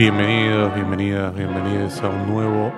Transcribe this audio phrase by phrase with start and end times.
[0.00, 2.72] Bienvenidos, bienvenidas, bienvenidos a un nuevo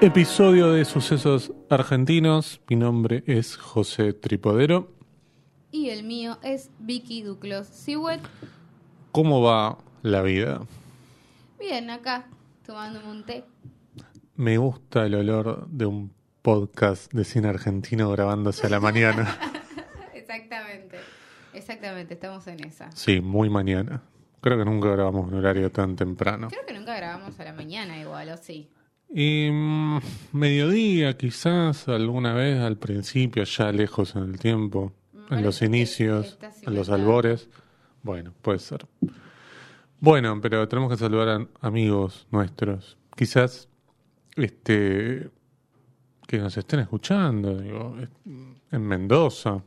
[0.00, 2.60] episodio de Sucesos Argentinos.
[2.68, 4.92] Mi nombre es José Tripodero.
[5.70, 8.20] Y el mío es Vicky Duclos Siwet.
[9.12, 10.62] ¿Cómo va la vida?
[11.60, 12.26] Bien, acá,
[12.66, 13.44] tomándome un té.
[14.34, 19.38] Me gusta el olor de un podcast de cine argentino grabándose a la mañana.
[20.12, 20.98] exactamente,
[21.54, 22.90] exactamente, estamos en esa.
[22.90, 24.02] Sí, muy mañana.
[24.40, 26.48] Creo que nunca grabamos un horario tan temprano.
[26.48, 28.68] Creo que nunca grabamos a la mañana igual, ¿o sí?
[29.10, 29.98] Y mm,
[30.32, 34.92] mediodía quizás, alguna vez al principio, ya lejos en el tiempo,
[35.30, 37.48] en los inicios, en los albores.
[38.02, 38.86] Bueno, puede ser.
[40.00, 42.96] Bueno, pero tenemos que saludar a amigos nuestros.
[43.16, 43.68] Quizás
[44.36, 45.30] este
[46.26, 47.96] que nos estén escuchando, digo,
[48.70, 49.62] en Mendoza,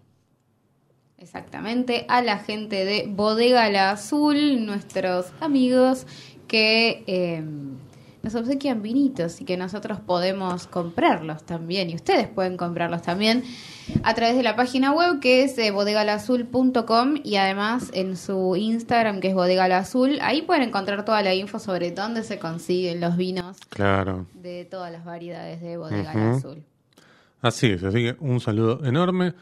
[1.21, 6.07] Exactamente, a la gente de Bodega La Azul, nuestros amigos
[6.47, 7.43] que eh,
[8.23, 13.43] nos obsequian vinitos y que nosotros podemos comprarlos también y ustedes pueden comprarlos también
[14.01, 19.19] a través de la página web que es eh, bodegalazul.com y además en su Instagram
[19.19, 23.59] que es bodegalazul, ahí pueden encontrar toda la info sobre dónde se consiguen los vinos
[23.69, 24.25] claro.
[24.33, 26.63] de todas las variedades de Bodega Azul.
[27.43, 29.35] Así es, así que un saludo enorme.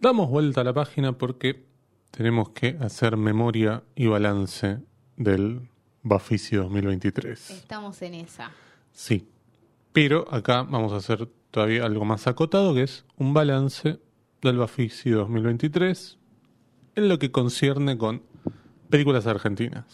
[0.00, 1.64] Damos vuelta a la página porque
[2.10, 4.78] tenemos que hacer memoria y balance
[5.16, 5.68] del
[6.02, 7.50] Bafisi 2023.
[7.50, 8.50] Estamos en esa.
[8.92, 9.28] Sí,
[9.92, 13.98] pero acá vamos a hacer todavía algo más acotado, que es un balance
[14.42, 16.18] del Bafisi 2023
[16.96, 18.22] en lo que concierne con
[18.90, 19.84] películas argentinas.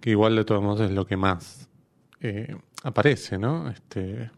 [0.00, 1.68] Que igual de todos modos es lo que más
[2.20, 3.70] eh, aparece, ¿no?
[3.70, 4.30] Este,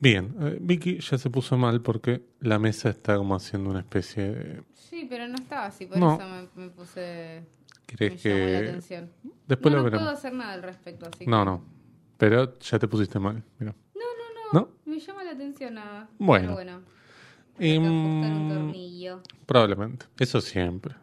[0.00, 4.32] Bien, eh, Vicky ya se puso mal porque la mesa está como haciendo una especie
[4.32, 4.62] de...
[4.74, 6.18] Sí, pero no estaba así, por eso
[6.54, 7.44] me, puse...
[7.86, 8.52] ¿Crees que...?
[8.52, 9.10] La atención.
[9.46, 10.04] Después no, lo no veremos.
[10.04, 11.64] puedo hacer nada al respecto, así No, no,
[12.16, 13.74] pero ya te pusiste mal, mira.
[13.94, 14.00] No,
[14.52, 16.08] no, no, me llama la atención nada.
[16.18, 16.52] Bueno.
[16.52, 16.80] Bueno.
[17.58, 19.22] Que ajustar un mm, tornillo.
[19.46, 20.94] Probablemente, eso siempre.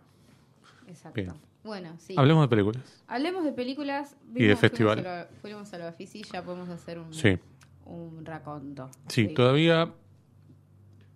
[0.88, 1.22] Exacto.
[1.22, 1.34] Bien.
[1.66, 2.14] Bueno, sí.
[2.16, 3.04] Hablemos de películas.
[3.08, 4.16] Hablemos de películas.
[4.34, 5.00] Y de Vimos- festival.
[5.00, 7.38] Fuimos a la, fuimos a la Bafisi, ya podemos hacer un, Sí,
[7.86, 8.90] un raconto.
[9.08, 9.92] sí, todavía,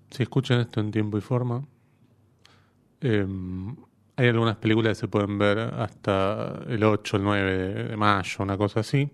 [0.10, 1.66] si escuchan esto en tiempo y forma,
[3.02, 3.26] eh,
[4.16, 8.58] hay algunas películas que se pueden ver hasta el 8, el 9 de, mayo, una
[8.58, 9.10] cosa así.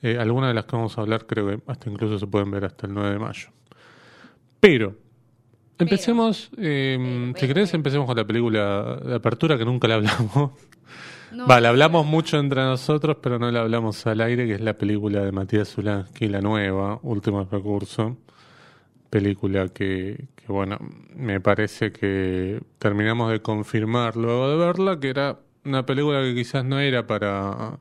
[0.00, 2.64] Eh, algunas de las que vamos a hablar creo que hasta incluso se pueden ver
[2.64, 3.48] hasta el 9 de mayo.
[4.60, 4.96] Pero,
[5.78, 7.76] empecemos, eh, Pero, si pero, querés, pero.
[7.80, 10.52] empecemos con la película de apertura que nunca la hablamos.
[11.34, 14.74] No, Vale, hablamos mucho entre nosotros, pero no la hablamos al aire, que es la
[14.78, 18.16] película de Matías Zulansky, la nueva, Último Recurso.
[19.10, 20.78] Película que, que, bueno,
[21.14, 26.64] me parece que terminamos de confirmar luego de verla, que era una película que quizás
[26.64, 27.78] no era para,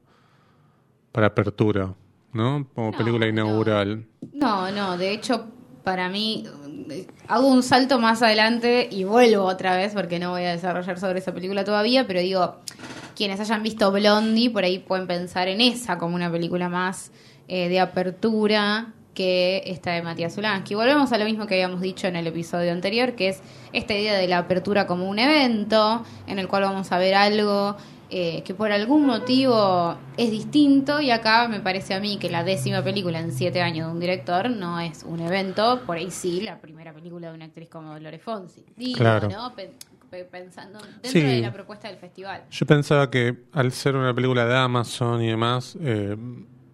[1.11, 1.93] para apertura,
[2.33, 2.67] ¿no?
[2.73, 4.05] Como No, película inaugural.
[4.33, 5.47] No, no, de hecho,
[5.83, 6.45] para mí,
[7.27, 11.19] hago un salto más adelante y vuelvo otra vez, porque no voy a desarrollar sobre
[11.19, 12.57] esa película todavía, pero digo,
[13.15, 17.11] quienes hayan visto Blondie, por ahí pueden pensar en esa como una película más
[17.47, 20.75] eh, de apertura que esta de Matías Zulansky.
[20.75, 24.15] Volvemos a lo mismo que habíamos dicho en el episodio anterior, que es esta idea
[24.15, 27.77] de la apertura como un evento, en el cual vamos a ver algo
[28.09, 32.43] eh, que por algún motivo es distinto y acá me parece a mí que la
[32.43, 36.41] décima película en siete años de un director no es un evento, por ahí sí,
[36.41, 38.63] la primera película de una actriz como Dolores Fonsi.
[38.75, 39.29] Digo, Claro.
[39.29, 39.53] ¿no?
[39.55, 39.73] Pe-
[40.11, 41.21] pe- pensando dentro Sí.
[41.21, 42.43] de la propuesta del festival.
[42.51, 46.15] Yo pensaba que al ser una película de Amazon y demás, eh,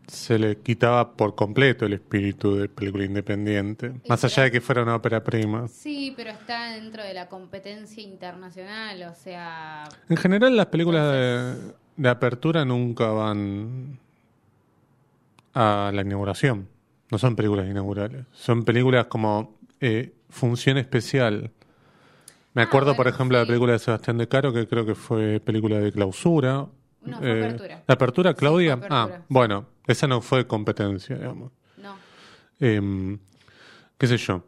[0.10, 3.94] se le quitaba por completo el espíritu de película independiente.
[4.08, 5.68] Más allá de que fuera una ópera prima.
[5.68, 11.74] Sí, pero está dentro de la competencia internacional, o sea, En general, las películas de,
[11.98, 14.00] de apertura nunca van
[15.54, 16.68] a la inauguración.
[17.12, 18.26] No son películas inaugurales.
[18.32, 21.52] Son películas como eh, función especial.
[22.54, 24.96] Me Ah, acuerdo, por ejemplo, de la película de Sebastián De Caro, que creo que
[24.96, 26.68] fue película de clausura.
[27.06, 27.84] No, fue apertura.
[27.88, 28.78] ¿La apertura, Claudia?
[28.78, 31.52] fue apertura, ah, bueno, esa no fue competencia, digamos.
[31.78, 31.96] no.
[32.62, 33.18] Eh,
[33.98, 34.44] ¿Qué sé yo?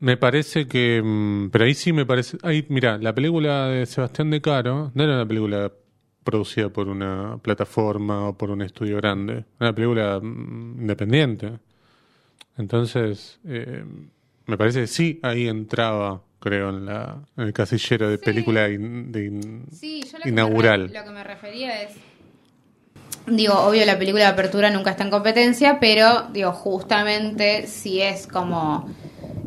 [0.00, 1.00] Me parece que.
[1.02, 2.36] mm, Pero ahí sí me parece.
[2.42, 5.72] Ahí, mira, la película de Sebastián De Caro no era una película
[6.24, 9.32] producida por una plataforma o por un estudio grande.
[9.34, 11.52] Era una película mm, independiente.
[12.58, 13.84] Entonces, eh,
[14.46, 18.24] me parece que sí ahí entraba, creo, en, la, en el casillero de Sí.
[18.24, 20.80] película in- de in- Sí, yo lo que, inaugural.
[20.82, 21.96] Me re- lo que me refería es.
[23.26, 28.26] Digo, obvio, la película de apertura nunca está en competencia, pero, digo, justamente si es
[28.26, 28.88] como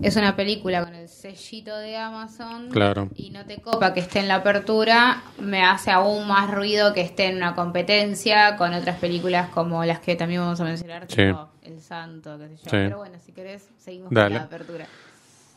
[0.01, 3.09] es una película con el sellito de Amazon Claro.
[3.15, 7.01] y no te copa que esté en la apertura, me hace aún más ruido que
[7.01, 11.15] esté en una competencia con otras películas como las que también vamos a mencionar, Sí.
[11.27, 12.63] tipo El Santo, qué sé yo.
[12.63, 12.69] Sí.
[12.71, 14.27] Pero bueno, si querés, seguimos Dale.
[14.29, 14.85] con la apertura.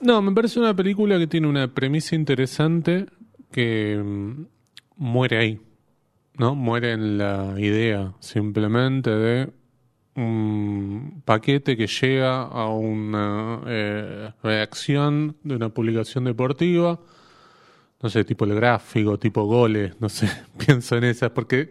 [0.01, 3.07] No, me parece una película que tiene una premisa interesante
[3.53, 4.45] que mm,
[4.97, 5.61] muere ahí,
[6.39, 6.55] ¿no?
[6.55, 9.51] Muere en la idea simplemente de
[10.15, 17.01] un paquete que llega a una eh, reacción de una publicación deportiva,
[18.03, 21.71] no sé, tipo el gráfico, tipo goles, no sé, pienso en esas, porque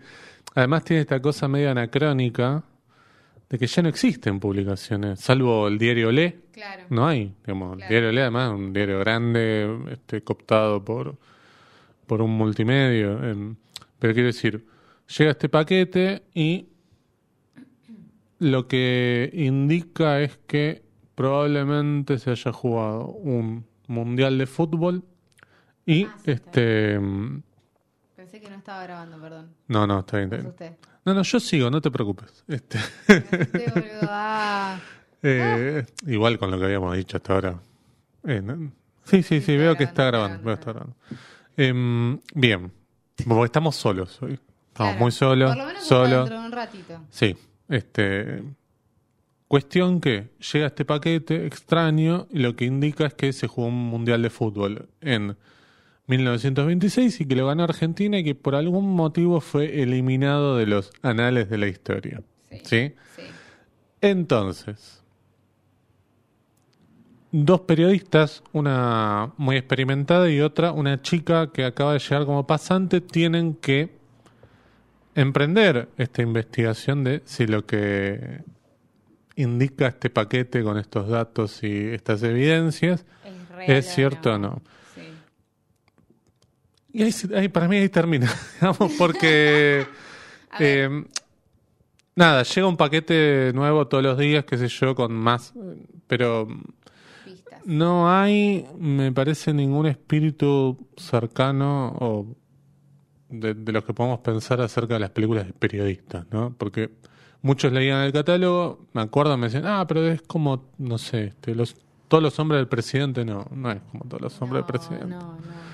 [0.56, 2.64] además tiene esta cosa medio anacrónica
[3.50, 6.84] de que ya no existen publicaciones, salvo el diario Le, Claro.
[6.90, 7.84] no hay, digamos, Claro.
[7.84, 11.18] el diario Le además es un diario grande, este, cooptado por,
[12.08, 13.24] por un multimedio.
[13.30, 13.56] em,
[14.02, 14.66] pero quiero decir,
[15.16, 16.68] llega este paquete y
[18.40, 20.82] lo que indica es que
[21.16, 25.04] probablemente se haya jugado un mundial de fútbol
[25.86, 27.42] y Ah, sí, este em,
[28.16, 29.50] Pensé que no estaba grabando, perdón.
[29.68, 30.74] no no está bien, está
[31.06, 33.66] no no yo sigo no te preocupes este asusté.
[34.02, 34.80] Ah.
[35.24, 37.60] Eh, Igual con lo que habíamos dicho hasta ahora.
[38.26, 38.72] Eh, no-
[39.04, 40.42] sí, sí, sí, está veo que está grabando, grabando.
[40.42, 40.96] está veo que está grabando.
[41.58, 42.72] Em, bien,
[43.28, 44.34] porque estamos solos hoy.
[44.34, 45.00] Estamos Claro.
[45.00, 45.50] muy solos.
[45.52, 47.02] Por lo menos hasta dentro de un ratito.
[47.10, 47.36] Sí,
[47.70, 48.44] este.
[49.48, 53.76] Cuestión que llega este paquete extraño y lo que indica es que se jugó un
[53.90, 55.36] mundial de fútbol en
[56.08, 60.92] 1926 y que lo ganó Argentina y que por algún motivo fue eliminado de los
[61.02, 62.22] anales de la historia.
[62.64, 62.94] Sí.
[64.00, 65.01] Entonces,
[67.32, 73.00] dos periodistas, una muy experimentada y otra, una chica que acaba de llegar como pasante,
[73.02, 73.90] tienen que
[75.16, 78.44] emprender esta investigación de si lo que
[79.36, 83.06] indica este paquete con estos datos y estas evidencias
[83.68, 84.62] Es, cierto o no.
[84.96, 85.02] Sí.
[86.94, 89.86] Y ahí, ahí- para mí ahí termina, digamos, porque...
[90.60, 91.06] Eh,
[92.14, 95.54] nada, llega un paquete nuevo todos los días, qué sé yo, con más...
[96.08, 96.46] Pero
[97.66, 102.36] No hay, me parece, ningún espíritu cercano o
[103.30, 106.54] de, de los que podemos pensar acerca de las películas de periodistas, ¿no?
[106.58, 106.92] Porque
[107.42, 111.56] muchos leían el catálogo, me acuerdo, me decían, ah, pero es como, no sé, este,
[111.56, 111.76] los,
[112.08, 115.06] todos los hombres del presidente, no, no es como todos los hombres del presidente.
[115.08, 115.72] No, no.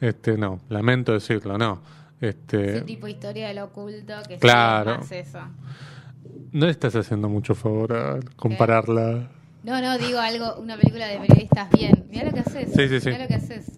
[0.00, 1.80] Este, no, lamento decirlo, no.
[2.20, 4.92] Este, Ese tipo de historia del oculto que Claro.
[4.94, 5.38] es más eso.
[6.52, 9.30] no le estás haciendo mucho favor a compararla.
[9.68, 12.06] No, no, digo algo, una película de periodistas bien.
[12.08, 12.72] Mira lo que haces.
[12.74, 13.10] Sí, sí, sí.
[13.10, 13.70] Mira lo que haces.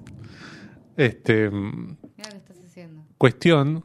[0.97, 3.03] Este, mm, Mira lo que estás haciendo.
[3.19, 3.85] cuestión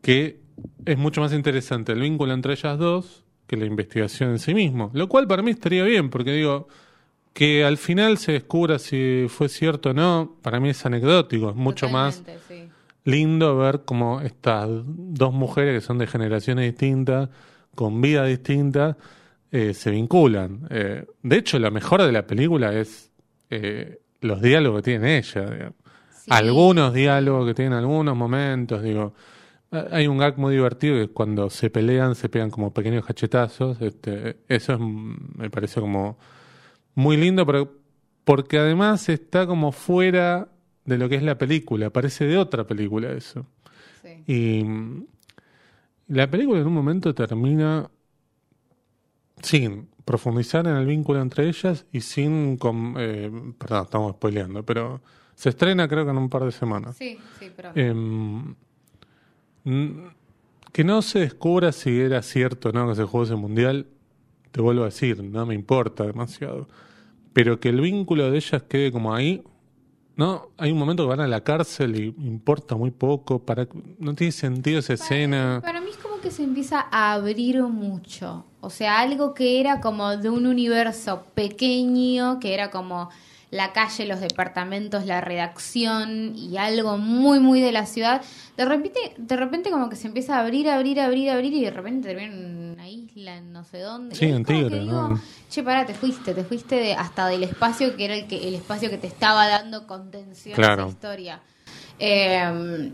[0.00, 0.40] que
[0.84, 4.90] es mucho más interesante el vínculo entre ellas dos que la investigación en sí mismo.
[4.94, 6.68] Lo cual para mí estaría bien, porque digo,
[7.32, 11.56] que al final se descubra si fue cierto o no, para mí es anecdótico, es
[11.56, 12.68] mucho más sí.
[13.04, 17.28] lindo ver cómo estas dos mujeres que son de generaciones distintas,
[17.74, 18.96] con vida distintas,
[19.50, 20.66] eh, se vinculan.
[20.70, 23.10] Eh, de hecho, lo mejor de la película es
[23.50, 25.72] eh, los diálogos que tiene ella.
[26.10, 26.26] Sí.
[26.30, 29.14] Algunos diálogos que tienen algunos momentos, digo.
[29.70, 33.80] Hay un gag muy divertido que cuando se pelean se pegan como pequeños cachetazos.
[33.80, 36.18] Este, eso es, me parece como
[36.94, 37.72] muy lindo, pero
[38.24, 40.48] porque además está como fuera
[40.84, 43.46] de lo que es la película, parece de otra película eso.
[44.02, 44.24] Sí.
[44.26, 45.06] Y mm,
[46.08, 47.90] la película en un momento termina
[49.42, 52.56] sin profundizar en el vínculo entre ellas y sin...
[52.56, 55.00] com- eh, perdón, estamos spoileando, pero
[55.34, 56.96] se estrena creo que en un par de semanas.
[56.96, 57.70] Sí, sí, pero.
[57.74, 58.54] Em,
[60.72, 63.86] que no se descubra si era cierto o no que se jugó ese mundial,
[64.50, 66.68] te vuelvo a decir, no me importa demasiado.
[67.32, 69.42] Pero que el vínculo de ellas quede como ahí,
[70.16, 70.48] ¿no?
[70.56, 73.68] Hay un momento que van a la cárcel y importa muy poco, para
[73.98, 75.60] no tiene sentido esa escena.
[75.62, 78.44] Para mí es como que se empieza a abrir mucho.
[78.60, 83.08] O sea, algo que era como de un universo pequeño, que era como
[83.50, 88.20] la calle, los departamentos, la redacción y algo muy, muy de la ciudad.
[88.58, 91.70] De repente, de repente como que se empieza a abrir, abrir, abrir, abrir y de
[91.70, 94.16] repente termina en una isla, en no sé dónde.
[94.16, 95.22] Sí, en Tigre, digo, ¿no?
[95.48, 98.54] Che, pará, te fuiste, te fuiste de- hasta del espacio que era el que el
[98.54, 101.40] espacio que te estaba dando contención a esa historia.
[101.98, 102.92] Eh,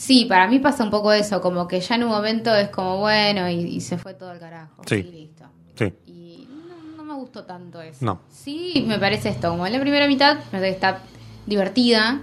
[0.00, 2.98] sí, para mí pasa un poco eso, como que ya en un momento es como
[2.98, 4.82] bueno y, y se fue todo al carajo.
[4.86, 4.96] Sí.
[4.96, 5.44] Y listo.
[5.76, 5.92] Sí.
[6.06, 8.04] Y no, no me gustó tanto eso.
[8.04, 8.20] No.
[8.30, 11.00] Sí, me parece esto, como en la primera mitad me está
[11.46, 12.22] divertida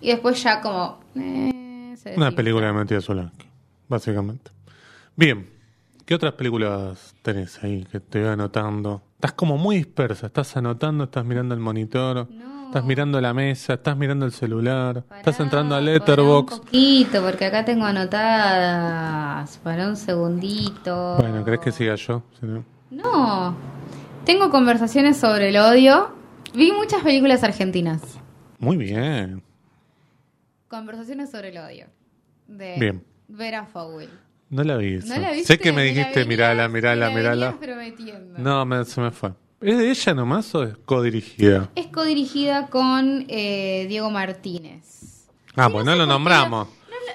[0.00, 1.00] y después ya como...
[1.16, 3.48] eh, se Una película de Matías Solange,
[3.88, 4.50] básicamente.
[5.16, 5.54] Bien,
[6.04, 9.00] ¿Qué otras películas tenés ahí que te voy anotando?
[9.14, 12.53] Estás como muy dispersa, estás anotando, estás mirando el monitor, No.
[12.66, 16.54] Estás mirando la mesa, estás mirando el celular, Pará, estás entrando a pará Letterboxd.
[16.54, 19.58] Un poquito, porque acá tengo anotadas.
[19.58, 21.16] Para un segundito.
[21.18, 22.22] Bueno, ¿crees que siga yo?
[22.40, 23.56] Si no- No.
[24.24, 26.14] Tengo conversaciones sobre el odio.
[26.54, 28.00] Vi muchas películas argentinas.
[28.58, 29.42] Muy bien.
[30.68, 31.86] Conversaciones sobre el odio.
[32.46, 33.04] De Bien.
[33.28, 34.08] Vera Fowell.
[34.50, 34.92] No la vi.
[34.92, 35.18] ¿No esa.
[35.18, 35.54] la viste?
[35.54, 37.56] sé que me dijiste, mirala, mirala, la mirala.
[37.58, 38.38] prometiendo.
[38.38, 39.32] No, me- se me fue.
[39.60, 41.70] ¿Es de ella nomás o es codirigida?
[41.74, 45.26] Es codirigida con eh, Diego Martínez.
[45.56, 46.68] Ah, Sí, pues no lo nombramos.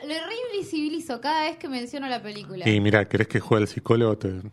[0.03, 2.67] Lo, lo reinvisibilizo cada vez que menciono la película.
[2.67, 4.17] Y mira, ¿querés que juegue el psicólogo?
[4.17, 4.50] Te, te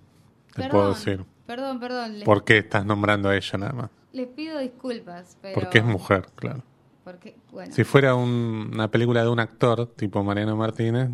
[0.54, 1.24] perdón, puedo decir.
[1.46, 2.14] Perdón, perdón.
[2.14, 3.90] Les, ¿Por qué estás nombrando a ella nada más?
[4.12, 5.36] les pido disculpas.
[5.42, 5.54] Pero...
[5.54, 6.62] Porque es mujer, claro.
[7.04, 7.72] Porque, bueno.
[7.72, 11.08] Si fuera un- una película de un actor tipo Mariano Martínez,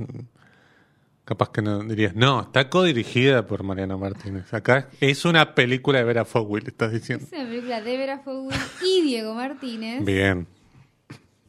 [1.33, 4.53] capaz que no dirías, no, está codirigida por Mariano Martínez.
[4.53, 7.25] Acá es una película de Vera Fowell, estás diciendo.
[7.25, 10.47] Es una película de Vera Fowell y Diego Martínez Bien.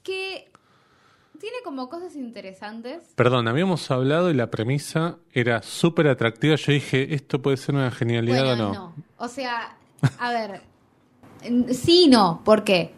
[0.02, 0.50] que
[1.38, 3.04] tiene como cosas interesantes.
[3.16, 6.56] Perdón, habíamos hablado y la premisa era súper atractiva.
[6.56, 8.74] Yo dije, ¿esto puede ser una genialidad Bueno, o no?
[8.74, 8.96] no.
[9.18, 9.75] O sea,
[10.18, 10.62] a ver,
[11.74, 12.94] sí y no, ¿por qué?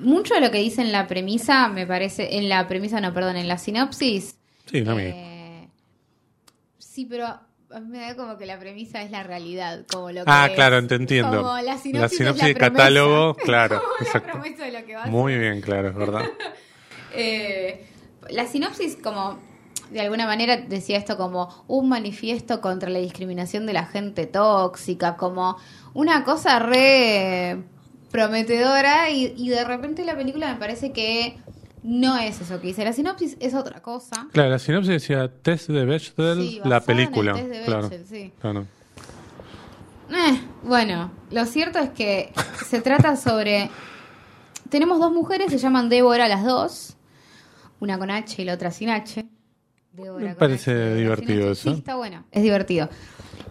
[0.00, 3.36] Mucho de lo que dice en la premisa, me parece, en la premisa no, perdón,
[3.36, 4.36] en la sinopsis.
[4.66, 5.33] Sí, no eh,
[6.94, 10.24] sí, pero a mí me da como que la premisa es la realidad, como lo
[10.24, 10.54] que Ah, es.
[10.54, 11.42] claro, te entiendo.
[11.42, 12.72] Como la sinopsis, La es sinopsis la de promesa.
[12.76, 16.22] catálogo, claro, Como la promesa de lo que va a Muy bien, claro, es verdad.
[17.16, 17.86] Eh,
[18.30, 19.38] la sinopsis, como
[19.92, 25.16] de alguna manera decía esto como un manifiesto contra la discriminación de la gente tóxica,
[25.16, 25.56] como
[25.92, 27.62] una cosa re
[28.10, 31.36] prometedora y, y de repente la película me parece que
[31.84, 32.82] no es eso que dice.
[32.84, 34.26] La sinopsis es otra cosa.
[34.32, 37.32] Claro, la sinopsis decía test de Bechdel, Sí, la basada en el película.
[37.34, 38.32] test de claro, Bechdel, sí.
[38.40, 38.66] claro.
[40.10, 42.32] Eh, bueno, lo cierto es que
[42.66, 43.70] se trata sobre...
[44.68, 46.96] Tenemos dos mujeres, se llaman Débora las dos,
[47.80, 49.24] una con H y la otra sin H.
[49.92, 51.70] Débora Me con parece H divertido eso.
[51.70, 52.88] Sí, está bueno, es divertido.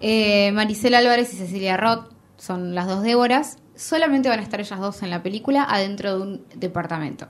[0.01, 3.57] Eh, Maricela Álvarez y Cecilia Roth son las dos Déboras.
[3.75, 7.27] Solamente van a estar ellas dos en la película adentro de un departamento.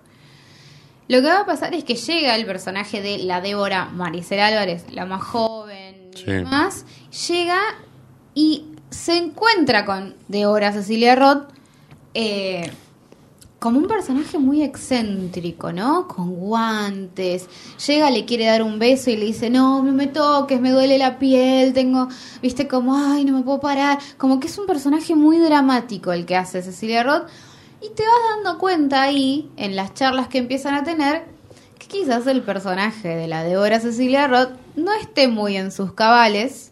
[1.07, 4.85] Lo que va a pasar es que llega el personaje de la Débora Maricela Álvarez,
[4.91, 6.25] la más joven y Sí.
[6.25, 6.85] demás,
[7.27, 7.59] llega
[8.35, 11.49] y se encuentra con Débora Cecilia Roth
[12.13, 12.71] eh,
[13.59, 16.07] como un personaje muy excéntrico, ¿no?
[16.07, 17.47] Con guantes.
[17.87, 20.97] Llega, le quiere dar un beso y le dice, no, no me toques, me duele
[20.97, 22.09] la piel, tengo,
[22.41, 23.99] viste, como, ay, no me puedo parar.
[24.17, 27.23] Como que es un personaje muy dramático el que hace Cecilia Roth.
[27.83, 31.25] Y te vas dando cuenta ahí, en las charlas que empiezan a tener,
[31.77, 36.71] que quizás el personaje de la Débora Cecilia Roth no esté muy en sus cabales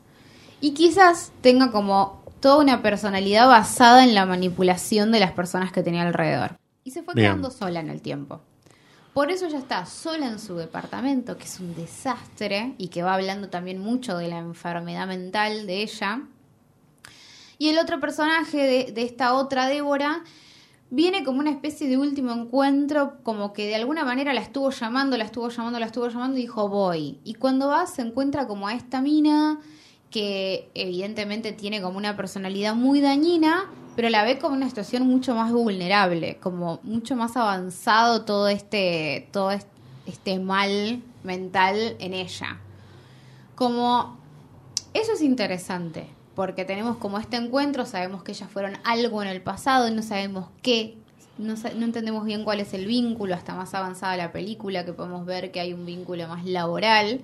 [0.62, 5.84] y quizás tenga como toda una personalidad basada en la manipulación de las personas que
[5.84, 6.58] tenía alrededor.
[6.86, 7.32] Y se fue Bien.
[7.32, 8.40] quedando sola en el tiempo.
[9.14, 13.16] Por eso ella está sola en su departamento, que es un desastre y que va
[13.16, 16.22] hablando también mucho de la enfermedad mental de ella.
[17.58, 20.24] Y el otro personaje de, de esta otra Débora
[20.92, 25.18] viene como una especie de último encuentro, como que de alguna manera la estuvo llamando,
[25.18, 27.18] la estuvo llamando, la estuvo llamando y dijo voy.
[27.24, 29.60] Y cuando va se encuentra como a esta mina
[30.12, 35.34] que evidentemente tiene como una personalidad muy dañina, pero la ve como una situación mucho
[35.34, 39.68] más vulnerable, como mucho más avanzado todo este, todo est-
[40.06, 42.60] este mal mental en ella.
[43.56, 44.18] Como
[44.94, 49.42] eso es interesante, porque tenemos como este encuentro, sabemos que ellas fueron algo en el
[49.42, 50.96] pasado, no sabemos qué,
[51.38, 55.52] no entendemos bien cuál es el vínculo, hasta más avanzada la película, que podemos ver
[55.52, 57.22] que hay un vínculo más laboral.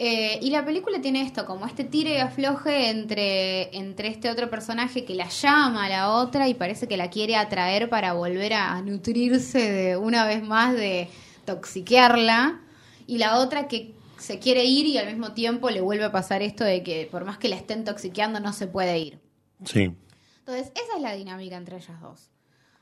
[0.00, 4.50] Eh, y la película tiene esto, como este tire y afloje entre, entre este otro
[4.50, 8.54] personaje que la llama a la otra y parece que la quiere atraer para volver
[8.54, 11.08] a, a nutrirse de una vez más de
[11.44, 12.60] toxiquearla.
[13.06, 16.42] Y la otra que se quiere ir y al mismo tiempo le vuelve a pasar
[16.42, 19.20] esto de que por más que la estén toxiqueando no se puede ir.
[19.64, 19.92] Sí.
[20.40, 22.30] Entonces, esa es la dinámica entre ellas dos.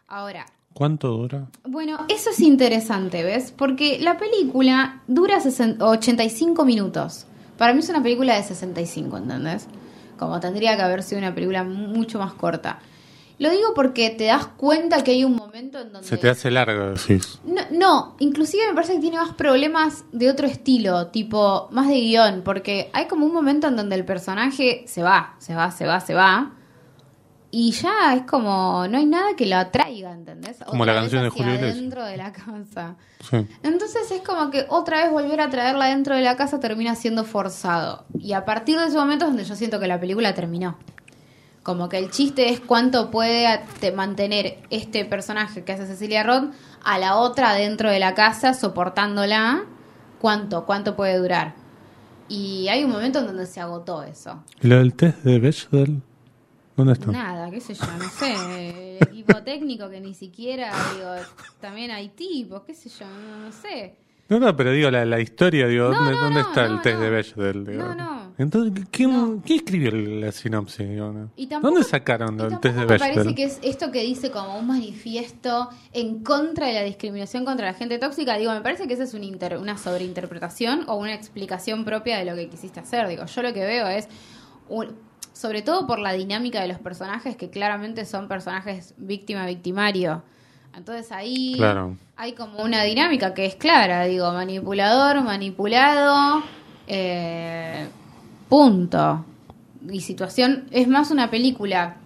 [0.09, 1.49] Ahora, ¿Cuánto dura?
[1.65, 3.53] bueno, eso es interesante, ¿ves?
[3.57, 7.27] Porque la película dura 60 85 minutos.
[7.59, 9.67] Para mí es una película de 65, ¿entendés?
[10.19, 12.79] Como tendría que haber sido una película mu- mucho más corta.
[13.39, 16.07] Lo digo porque te das cuenta que hay un momento en donde...
[16.07, 17.41] Se te hace largo, decís.
[17.45, 22.01] No, no, inclusive me parece que tiene más problemas de otro estilo, tipo más de
[22.01, 25.87] guion, porque hay como un momento en donde el personaje se va, se va, se
[25.87, 26.53] va, se va,
[27.55, 30.57] y ya es como, no hay nada que lo atraiga, ¿entendés?
[30.65, 31.77] Como Otra la canción de Julio Iglesias.
[31.77, 32.97] dentro de la casa.
[33.29, 33.47] Sí.
[33.63, 37.25] Entonces es como que otra vez volver a traerla dentro de la casa termina siendo
[37.25, 38.07] forzado.
[38.19, 40.79] Y a partir de ese momento es donde yo siento que la película terminó.
[41.63, 43.61] Como que el chiste es cuánto puede
[43.95, 46.53] mantener este personaje que hace Cecilia Roth
[46.83, 49.65] a la otra dentro de la casa soportándola.
[50.21, 50.67] ¿Cuánto?
[50.67, 51.55] ¿Cuánto puede durar?
[52.29, 54.43] Y hay un momento en donde se agotó eso.
[54.61, 56.03] ¿Y lo del test de Bechdel?
[56.77, 57.13] ¿Dónde está?
[57.13, 58.99] Nada, qué sé yo, no sé.
[59.01, 61.11] Equipo técnico que ni siquiera, digo,
[61.61, 63.97] también hay tipos, qué sé yo, no, no sé.
[64.33, 66.81] No, no, pero digo, la, la historia, digo, No, ¿dónde, no, dónde no, está el
[66.83, 67.65] test de Bechdel?
[67.67, 67.83] Digo?
[67.85, 68.23] No, no.
[68.39, 69.41] Entonces, ¿quién.
[69.41, 70.89] ¿quién escribió la sinopsis?
[70.89, 71.31] Digo, no?
[71.37, 72.99] Y tampoco- ¿Dónde sacaron Y el test de me Bechdel?
[73.15, 77.67] parece que es esto que dice como un manifiesto en contra de la discriminación contra
[77.67, 78.37] la gente tóxica.
[78.39, 82.25] Digo, me parece que esa es una, inter- una sobreinterpretación o una explicación propia de
[82.25, 83.07] lo que quisiste hacer.
[83.09, 84.09] Digo, yo lo que veo es,
[84.69, 84.97] un-
[85.35, 90.23] sobre todo por la dinámica de los personajes, que claramente son personajes víctima-victimario.
[90.75, 91.97] Entonces ahí Claro.
[92.23, 96.45] Hay como una dinámica que es clara, digo, manipulador, manipulado,
[96.87, 97.89] eh,
[98.49, 99.25] punto.
[99.91, 101.97] Y situación, es más una película.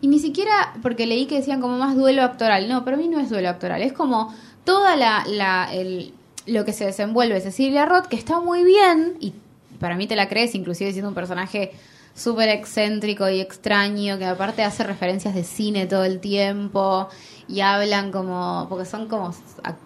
[0.00, 2.68] Y ni siquiera, porque leí que decían como más duelo actoral.
[2.68, 6.14] No, para mí no es duelo actoral, es como toda la, la el,
[6.46, 9.34] lo que se desenvuelve Cecilia Roth, que está muy bien, y
[9.80, 11.72] para mí te la crees, inclusive siendo un personaje
[12.14, 17.08] súper excéntrico y extraño, que aparte hace referencias de cine todo el tiempo,
[17.48, 19.34] y hablan como, porque son como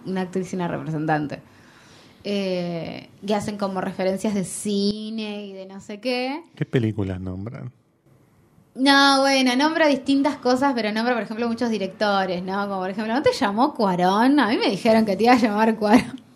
[0.06, 1.40] una actriz y una representante,
[2.24, 6.42] eh, que hacen como referencias de cine y de no sé qué.
[6.54, 7.72] ¿Qué películas nombran?
[8.74, 12.68] No, bueno, nombra distintas cosas, pero nombra, por ejemplo, muchos directores, ¿no?
[12.68, 14.38] Como, por ejemplo, ¿no te llamó Cuarón?
[14.38, 16.27] A mí me dijeron que te iba a llamar Cuarón.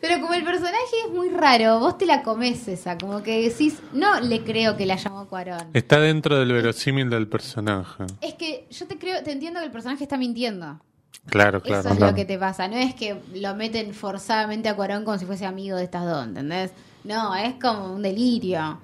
[0.00, 0.76] Pero como el personaje
[1.06, 4.86] es muy raro, vos te la comes esa, como que decís, no le creo que
[4.86, 5.68] la llamó Cuarón.
[5.74, 8.04] Está dentro del verosímil del personaje.
[8.20, 10.80] Es que yo te creo, te entiendo que el personaje está mintiendo.
[11.26, 11.80] Claro, claro.
[11.80, 12.12] Eso es claro.
[12.12, 12.68] lo que te pasa.
[12.68, 16.24] No es que lo meten forzadamente a Cuarón como si fuese amigo de estas dos,
[16.24, 16.72] ¿entendés?
[17.04, 18.78] No, es como un delirio.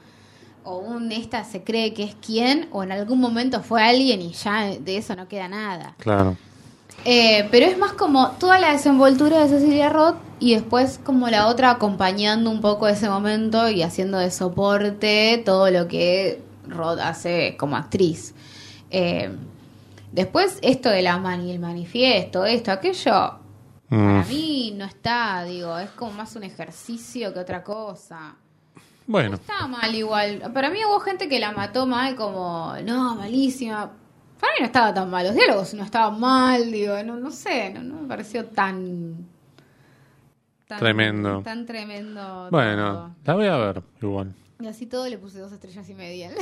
[0.65, 4.33] O un esta se cree que es quién, o en algún momento fue alguien y
[4.33, 5.95] ya de eso no queda nada.
[5.99, 6.37] Claro.
[7.05, 11.49] Eh, pero es más como toda la desenvoltura de Cecilia Roth y después como la
[11.49, 17.57] otra acompañando un poco ese momento y haciendo de soporte todo lo que Roth hace
[17.59, 18.35] como actriz.
[18.91, 19.31] Eh,
[20.13, 23.39] después esto de la mani, el manifiesto, esto, aquello,
[23.91, 23.97] Mm.
[24.23, 28.35] para mí no está, digo, es como más un ejercicio que otra cosa.
[29.07, 30.51] Bueno, No está mal igual.
[30.55, 33.93] Para mí hubo gente que la mató mal como, no, malísima.
[34.41, 35.27] Para mí no estaba tan mal.
[35.27, 39.27] Los diálogos no estaban mal, digo, no, no sé, no, no me pareció tan,
[40.67, 40.79] tan...
[40.79, 41.43] Tremendo.
[41.43, 42.49] Tan tremendo.
[42.51, 43.15] bueno, todo.
[43.25, 44.35] la voy a ver igual.
[44.61, 46.31] Y así todo le puse dos estrellas y media.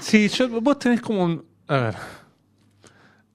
[0.00, 1.44] Sí, yo, vos tenés como un...
[1.68, 1.96] A ver.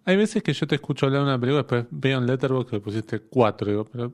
[0.04, 2.76] Hay veces que yo te escucho hablar de una película, después veo en Letterboxd que
[2.76, 4.12] le pusiste cuatro, digo, pero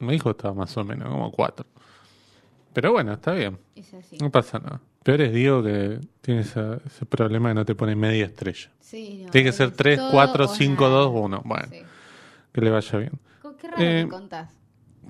[0.00, 1.66] mi hijo estaba más o menos como cuatro.
[2.72, 4.16] Pero bueno, está bien, Es así.
[4.18, 4.80] no pasa nada.
[5.02, 8.70] Peor es Diego que tiene esa- ese problema de no te pone media estrella.
[8.80, 10.96] Sí, no, Tiene que ser es 3, todo 4, o 5, nada.
[11.02, 11.42] 2, 1.
[11.44, 11.78] Bueno, Sí.
[12.52, 13.12] que le vaya bien.
[13.60, 14.50] ¿Qué raro Eh, que contás?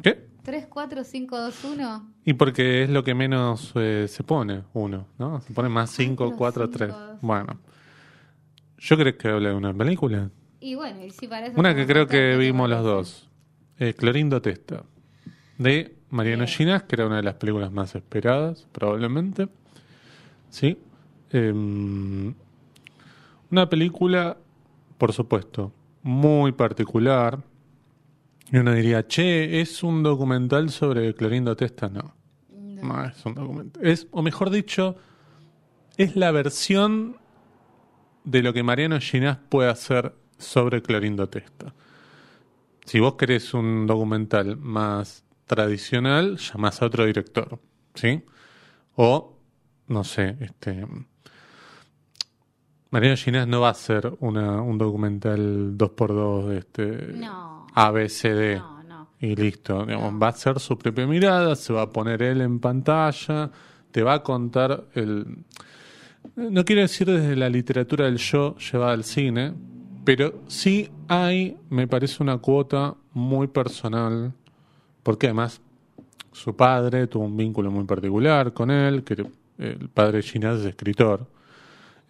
[0.03, 0.27] ¿Qué?
[0.43, 2.13] 3, 4, 5, 2, 1.
[2.25, 5.41] Y porque es lo que menos eh, se pone, uno, ¿no?
[5.41, 6.91] Se pone más 5, 4, 3.
[6.91, 7.19] cinco, dos.
[7.23, 7.61] Bueno.
[8.79, 10.31] ¿Yo creo que habla de una película?
[10.61, 13.29] Y bueno, y si parece Una que creo que vimos los dos.
[13.79, 14.85] Eh, Clorindo Testa.
[15.59, 16.55] De Mariano Bien.
[16.55, 19.49] Ginás, que era una de las películas más esperadas, probablemente.
[20.51, 20.79] Sí.
[21.31, 22.35] Em,
[23.51, 24.37] una película,
[24.99, 25.73] por supuesto,
[26.03, 27.43] muy particular.
[28.51, 31.89] Y uno diría, che, ¿es un documental sobre Clorindo Testa?
[31.89, 32.15] No.
[32.51, 33.83] No, es un documental.
[33.83, 34.97] Es, o mejor dicho,
[35.97, 37.17] es la versión
[38.25, 41.73] de lo que Mariano Ginás puede hacer sobre Clorindo Testa.
[42.85, 47.59] Si vos querés un documental más tradicional, llamás a otro director,
[47.95, 48.23] ¿sí?
[48.97, 49.39] O,
[49.89, 50.87] no sé, este...
[52.91, 57.13] Mariano Ginás no va a hacer una, un documental 2x2, este...
[57.15, 57.67] No.
[57.73, 59.09] ABCD No, no.
[59.19, 59.87] y listo.
[59.87, 63.51] digamos, va a hacer su propia mirada, se va a poner él en pantalla,
[63.91, 65.45] te va a contar el...
[66.37, 69.55] No quiero decir desde la literatura del yo llevada al cine,
[70.05, 74.35] pero sí hay, me parece, una cuota muy personal,
[75.03, 75.61] porque además
[76.33, 79.25] su padre tuvo un vínculo muy particular con él, que
[79.59, 81.27] el padre Ginás es escritor.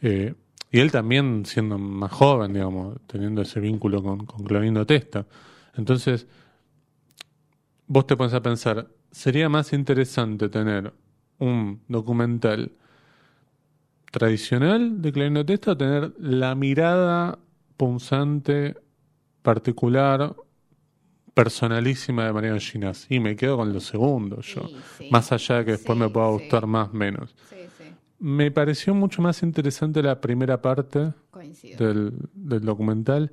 [0.00, 0.34] Eh,
[0.70, 5.26] y él también, siendo más joven, digamos, teniendo ese vínculo con, con Testa.
[5.74, 6.26] Entonces,
[7.86, 10.92] vos te pones a pensar, sería más interesante tener
[11.38, 12.72] un documental
[14.10, 17.38] tradicional de Clarino Testa o tener la mirada
[17.76, 18.76] punzante,
[19.42, 20.34] particular,
[21.34, 23.06] personalísima de Mariano Ginás?
[23.08, 24.66] Y me quedo con lo segundo yo.
[24.68, 25.08] Sí, sí.
[25.10, 27.34] Más allá de que después Sí, me pueda gustar más menos.
[28.18, 31.12] Me pareció mucho más interesante la primera parte
[31.76, 32.12] del
[32.62, 33.32] documental.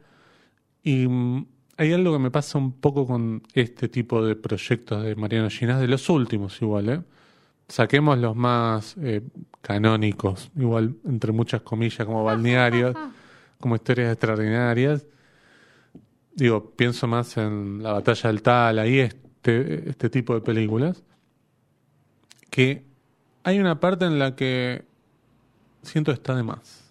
[0.84, 1.46] Y mm,
[1.78, 5.80] hay algo que me pasa un poco con este tipo de proyectos de Mariano Ginás,
[5.80, 7.02] de los últimos igual, ¿eh?
[7.70, 9.22] Saquemos los más eh,
[9.62, 12.96] canónicos, igual entre muchas comillas, como balnearios,
[13.60, 15.06] como historias extraordinarias.
[16.40, 21.04] Digo, pienso más en La Batalla del Tal, ahí este, este tipo de películas.
[22.50, 22.84] Que
[23.44, 24.86] hay una parte en la que
[25.84, 26.86] siento que está de más.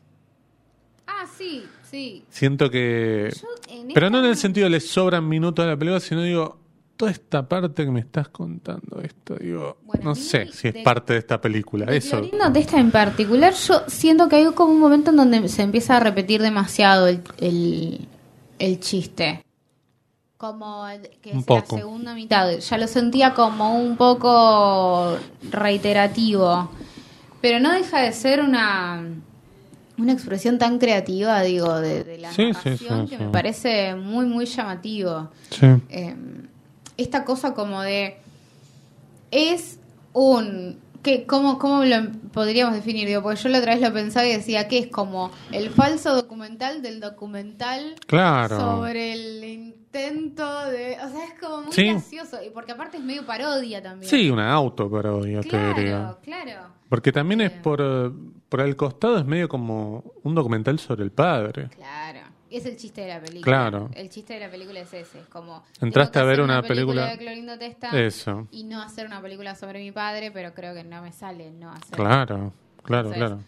[1.06, 2.24] Ah, sí, sí.
[2.28, 3.30] Siento que.
[3.34, 3.48] Yo
[3.94, 6.58] Pero no en el sentido de le sobran minutos a la película, sino digo,
[6.98, 10.82] toda esta parte que me estás contando, esto, digo, Bueno, no sé si es de-
[10.82, 11.86] parte de esta película.
[11.86, 12.20] De Eso.
[12.20, 15.96] De esta en particular, yo siento que hay como un momento en donde se empieza
[15.96, 18.08] a repetir demasiado el, el,
[18.58, 19.44] el chiste.
[20.36, 20.84] Como
[21.20, 21.76] que Un es la poco.
[21.76, 22.50] segunda mitad.
[22.58, 25.16] Ya lo sentía como un poco
[25.50, 26.70] reiterativo.
[27.40, 29.04] Pero no deja de ser una,
[29.96, 33.24] una expresión tan creativa, digo, de, de la Sí, sí, narración sí, que sí.
[33.24, 35.66] me parece muy, muy llamativo Sí.
[35.88, 36.16] eh,
[36.96, 38.16] esta cosa como de
[39.30, 39.78] es
[40.12, 44.26] un que cómo, cómo lo podríamos definir digo porque yo la otra vez lo pensaba
[44.26, 48.58] y decía que es como el falso documental del documental Claro.
[48.58, 51.88] sobre el intento de o sea es como muy Sí.
[51.90, 55.74] gracioso y porque aparte es medio parodia también Sí, una autoparodia, te diría.
[55.74, 58.10] claro claro Porque también es por, eh,
[58.48, 61.68] por el costado, es medio como un documental sobre el padre.
[61.76, 62.20] Claro,
[62.56, 63.42] es el chiste de la película.
[63.44, 63.90] Claro.
[63.94, 65.62] El chiste de la película es ese, es como...
[65.80, 68.46] Entraste a ver una película- de Clorindo Testa Eso.
[68.50, 71.70] y no hacer una película sobre mi padre, pero creo que no me sale no
[71.70, 71.96] hacer.
[71.96, 73.38] Claro, claro, Entonces, claro.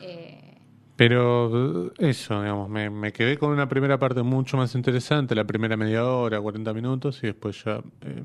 [0.00, 0.54] eh,
[0.96, 5.44] Pero eh, eso, digamos, me, me quedé con una primera parte mucho más interesante, la
[5.44, 8.22] primera media hora, 40 minutos, y después ya eh,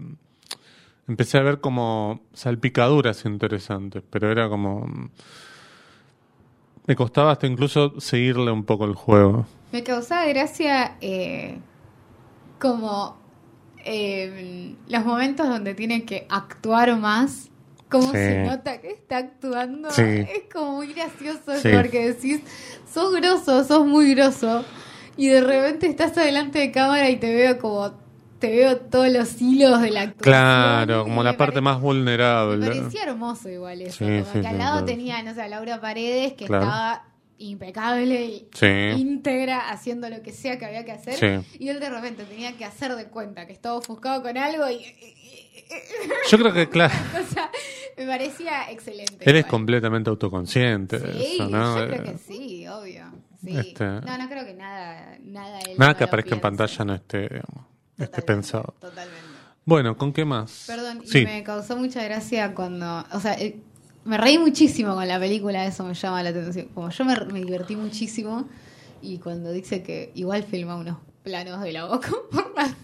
[1.08, 4.88] empecé a ver como salpicaduras interesantes, pero era como...
[6.86, 9.46] Me costaba hasta incluso seguirle un poco el juego.
[9.74, 11.58] Me causaba gracia eh,
[12.60, 13.18] como
[13.86, 17.50] eh, los momentos donde tiene que actuar más.
[17.90, 18.12] Como Sí.
[18.14, 19.92] se nota que está actuando.
[19.92, 20.02] Sí.
[20.02, 21.70] Es como muy gracioso Sí.
[21.76, 22.42] porque decís,
[22.92, 24.64] sos grosso, sos muy grosso.
[25.18, 27.92] Y de repente estás adelante de cámara y te veo como,
[28.40, 30.22] te veo todos los hilos de la actuación.
[30.24, 32.66] Claro, como me la parte más Me vulnerable.
[32.66, 33.98] parecía hermoso igual eso.
[34.00, 36.64] Sí, como sí, que al lado tenía, no sé, a Laura Paredes, que Claro.
[36.64, 37.04] estaba
[37.50, 38.66] impecable y Sí.
[39.00, 41.16] íntegra haciendo lo que sea que había que hacer.
[41.44, 41.58] Sí.
[41.60, 44.84] Y él de repente tenía que hacer de cuenta que estaba ofuscado con algo y.
[46.30, 47.50] Yo creo que, claro, O sea,
[47.98, 49.18] me parecía excelente.
[49.22, 49.50] eres igual.
[49.52, 51.80] completamente autoconsciente Sí, eso, ¿no?
[51.80, 53.06] yo creo Eh, que sí, obvio.
[53.44, 53.58] Sí.
[53.58, 55.18] Este- No, no creo que nada.
[55.22, 57.66] Nada, él Nada no que aparezca en pantalla no esté, digamos,
[57.98, 58.74] esté pensado.
[58.80, 59.20] Totalmente.
[59.66, 60.66] Bueno, ¿con qué más?
[60.68, 61.24] Perdón, y sí.
[61.26, 63.06] me causó mucha gracia cuando.
[63.14, 63.58] O sea, eh,
[64.06, 66.68] me reí muchísimo con la película, eso me llama la atención.
[66.74, 68.48] Como yo me, me divertí muchísimo
[69.02, 72.76] y cuando dice que igual filma unos planos de la boca por la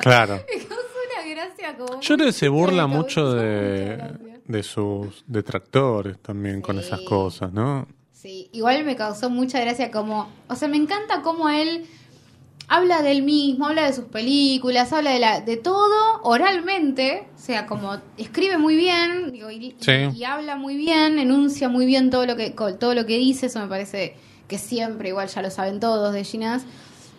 [0.00, 0.44] Claro.
[0.48, 2.00] Me causó una gracia como.
[2.00, 7.88] Yo creo que se burla mucho de, de sus detractores también con esas cosas, ¿no?
[8.12, 10.30] Sí, igual me causó mucha gracia como.
[10.48, 11.86] O sea, me encanta cómo él
[12.72, 17.66] habla del mismo, habla de sus películas, habla de, la, de todo oralmente, o sea,
[17.66, 19.90] como escribe muy bien digo, y, Sí.
[20.14, 23.46] y- y habla muy bien, enuncia muy bien todo lo que todo lo que dice,
[23.46, 24.14] eso me parece
[24.48, 26.62] que siempre, igual ya lo saben todos de Ginás,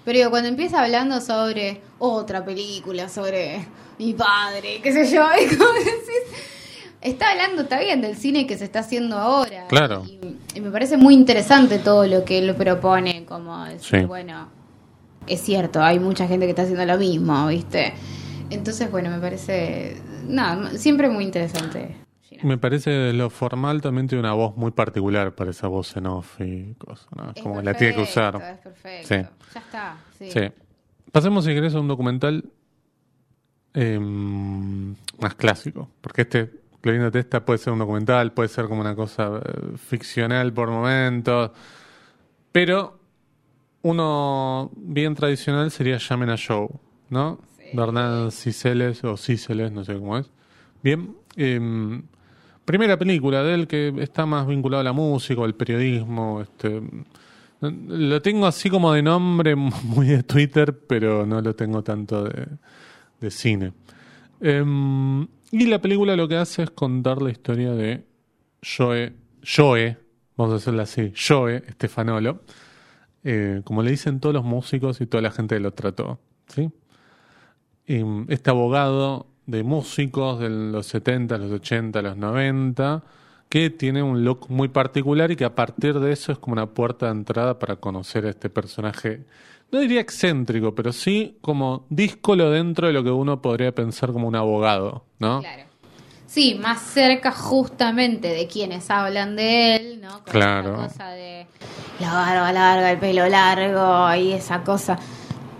[0.06, 3.66] pero digo, cuando empieza hablando sobre otra película, sobre
[4.00, 6.42] mi padre, qué sé yo, es como decís,
[7.02, 9.68] está hablando, está bien, del cine que se está haciendo ahora.
[9.68, 10.04] Claro.
[10.08, 10.20] Y,
[10.58, 14.06] y me parece muy interesante todo lo que él propone, como decir, Sí.
[14.06, 14.48] bueno,
[15.28, 17.94] es cierto, hay mucha gente que está haciendo lo mismo, ¿viste?
[18.50, 21.96] Entonces, bueno, me parece, nada, siempre muy interesante.
[22.22, 22.44] Gina.
[22.44, 26.40] Me parece lo formal también tiene una voz muy particular para esa voz en off
[26.42, 27.32] y cosas, ¿no?
[27.36, 28.36] Es Como que la tiene que usar.
[28.36, 29.08] Es perfecto.
[29.08, 29.16] Sí.
[29.54, 29.98] Ya está.
[30.18, 30.32] Sí.
[30.32, 30.42] Sí.
[31.12, 32.46] Pasemos, si querés, a un documental
[33.74, 35.90] eh, más clásico.
[36.02, 40.52] Porque este, Clorindo Testa, puede ser un documental, puede ser como una cosa eh, ficcional
[40.52, 41.52] por momentos.
[42.52, 43.01] Pero
[43.82, 47.40] uno bien tradicional sería Llamen a Show, ¿no?
[47.58, 47.64] Sí.
[47.74, 50.30] Bernard Ciceles o Ciceles, no sé cómo es.
[50.84, 51.16] Bien.
[51.36, 52.02] eh,
[52.66, 56.42] primera película de él que está más vinculado a la música, al periodismo.
[56.42, 56.82] Este,
[57.62, 62.48] lo tengo así como de nombre muy de Twitter, pero no lo tengo tanto de,
[63.20, 63.74] de cine.
[64.40, 68.06] Em, y la película lo que hace es contar la historia de
[68.64, 69.14] Joe,
[69.44, 69.98] Joe
[70.38, 72.42] vamos a hacerla así, Joe Estefanolo,
[73.24, 76.20] eh, como le dicen todos los músicos y toda la gente que lo trató.
[76.48, 76.70] ¿sí?
[77.86, 83.04] Y, mm, este abogado de músicos de los 70, los 80, los 90,
[83.50, 86.68] que tiene un look muy particular y que a partir de eso es como una
[86.68, 89.26] puerta de entrada para conocer a este personaje,
[89.72, 94.28] no diría excéntrico, pero sí como díscolo dentro de lo que uno podría pensar como
[94.28, 95.42] un abogado, ¿no?
[95.42, 95.71] Claro.
[96.32, 100.12] Sí, más cerca justamente de quienes hablan de él, ¿no?
[100.24, 100.76] Con Claro.
[100.76, 101.46] esa cosa de
[102.00, 104.98] la barba larga, el pelo largo y esa cosa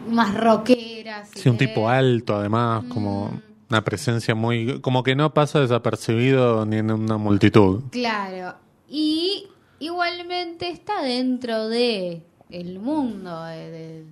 [0.10, 1.26] más rockera.
[1.26, 1.74] si Sí, un querés.
[1.74, 3.42] tipo alto además, como Mm.
[3.70, 4.80] una presencia muy...
[4.80, 7.82] como que no pasa desapercibido ni en una multitud.
[7.92, 8.56] Claro.
[8.88, 9.48] Y
[9.80, 14.06] igualmente está dentro de el mundo de- de-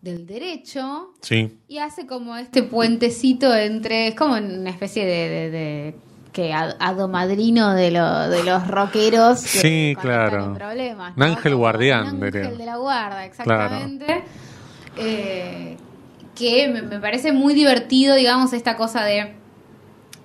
[0.00, 5.50] del derecho Sí, y hace como este puentecito entre es como una especie de, de-
[5.50, 5.94] de-
[6.32, 10.52] que ad- hado madrino de, lo- de los rockeros que Sí, claro.
[10.54, 12.42] problemas, Un ángel guardián, un diría.
[12.42, 14.22] ángel de la guarda exactamente
[14.98, 15.76] Eh,
[16.34, 19.34] que me, me parece muy divertido digamos esta cosa de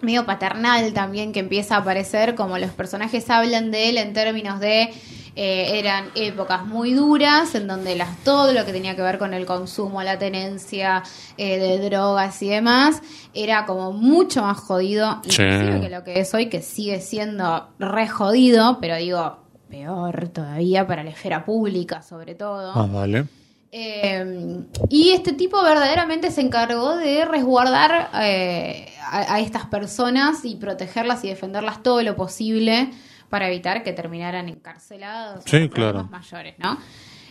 [0.01, 4.59] medio paternal también que empieza a aparecer, como los personajes hablan de él en términos
[4.59, 4.89] de
[5.35, 9.33] eh, eran épocas muy duras en donde las todo lo que tenía que ver con
[9.33, 11.03] el consumo, la tenencia
[11.37, 13.01] eh, de drogas y demás
[13.33, 15.37] era como mucho más jodido Sí.
[15.37, 19.37] que lo que es hoy que sigue siendo re jodido, pero digo
[19.69, 22.73] peor todavía para la esfera pública sobre todo.
[22.75, 23.25] ah, vale.
[23.73, 30.57] Eh, y este tipo verdaderamente se encargó de resguardar eh, a, a estas personas y
[30.57, 32.91] protegerlas y defenderlas todo lo posible
[33.31, 36.03] para evitar que terminaran encarcelados Sí, claro.
[36.11, 36.77] mayores, ¿no?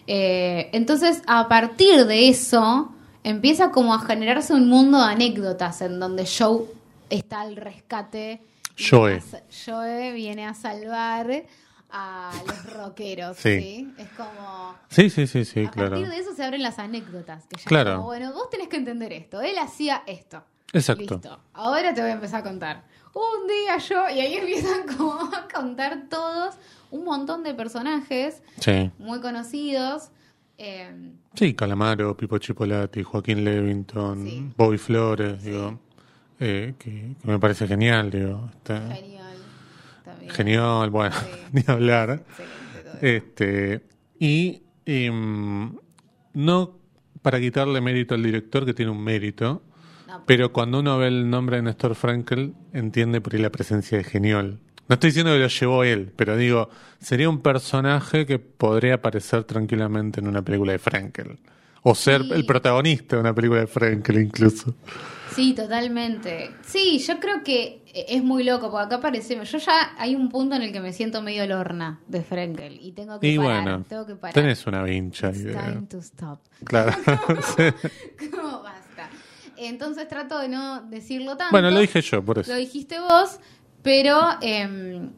[0.08, 6.00] Eh, entonces, a partir de eso, empieza como a generarse un mundo de anécdotas en
[6.00, 6.64] donde Joe
[7.10, 8.42] está al rescate.
[8.78, 9.10] Joe.
[9.12, 11.44] viene a sa- Joe viene a salvar
[11.92, 13.60] a los rockeros, Sí.
[13.60, 13.94] ¿sí?
[13.98, 14.74] Es como...
[14.88, 15.90] Sí, sí, sí, sí, a claro.
[15.90, 17.46] partir de eso se abren las anécdotas.
[17.46, 17.94] Que ya Claro.
[17.96, 19.40] como, bueno, vos tenés que entender esto.
[19.42, 20.42] Él hacía esto.
[20.72, 21.14] Exacto.
[21.14, 21.40] Listo.
[21.52, 22.84] Ahora te voy a empezar a contar.
[23.14, 26.54] Un día yo, y ahí empiezan como a contar todos
[26.90, 28.90] un montón de personajes Sí.
[28.98, 30.10] muy conocidos.
[30.58, 34.50] eh, Sí, Calamaro, Pipo Chipolati, Joaquín Levington, Sí.
[34.56, 35.78] Bobby Flores, digo,
[36.38, 39.36] eh, que, que me parece genial, digo, está genial.
[40.04, 40.30] También.
[40.32, 41.14] genial, bueno,
[41.52, 42.24] ni hablar.
[43.00, 43.82] Este,
[44.18, 45.76] y em,
[46.34, 46.78] no
[47.22, 49.62] para quitarle mérito al director, que tiene un mérito,
[50.10, 53.96] No, pero cuando uno ve el nombre de Néstor Frankel, entiende por ahí la presencia
[53.98, 54.58] de Genial.
[54.88, 56.68] No estoy diciendo que lo llevó él, pero digo,
[56.98, 61.38] sería un personaje que podría aparecer tranquilamente en una película de Frankel.
[61.82, 62.32] O ser Sí.
[62.32, 64.74] el protagonista de una película de Frankel incluso.
[65.34, 66.50] Sí, totalmente.
[66.66, 69.50] Sí, yo creo que es muy loco, porque acá parecemos.
[69.50, 72.92] Yo ya hay un punto en el que me siento medio lorna de Frenkel y
[72.92, 73.62] tengo que Y parar.
[73.62, 74.34] bueno, tengo que parar.
[74.34, 75.28] tenés una vincha.
[75.30, 76.40] It's de- time to stop.
[76.64, 76.92] Claro.
[79.68, 81.52] Entonces trato de no decirlo tanto.
[81.52, 82.50] bueno, lo dije yo, por eso.
[82.52, 83.38] Lo dijiste vos,
[83.82, 85.08] pero eh,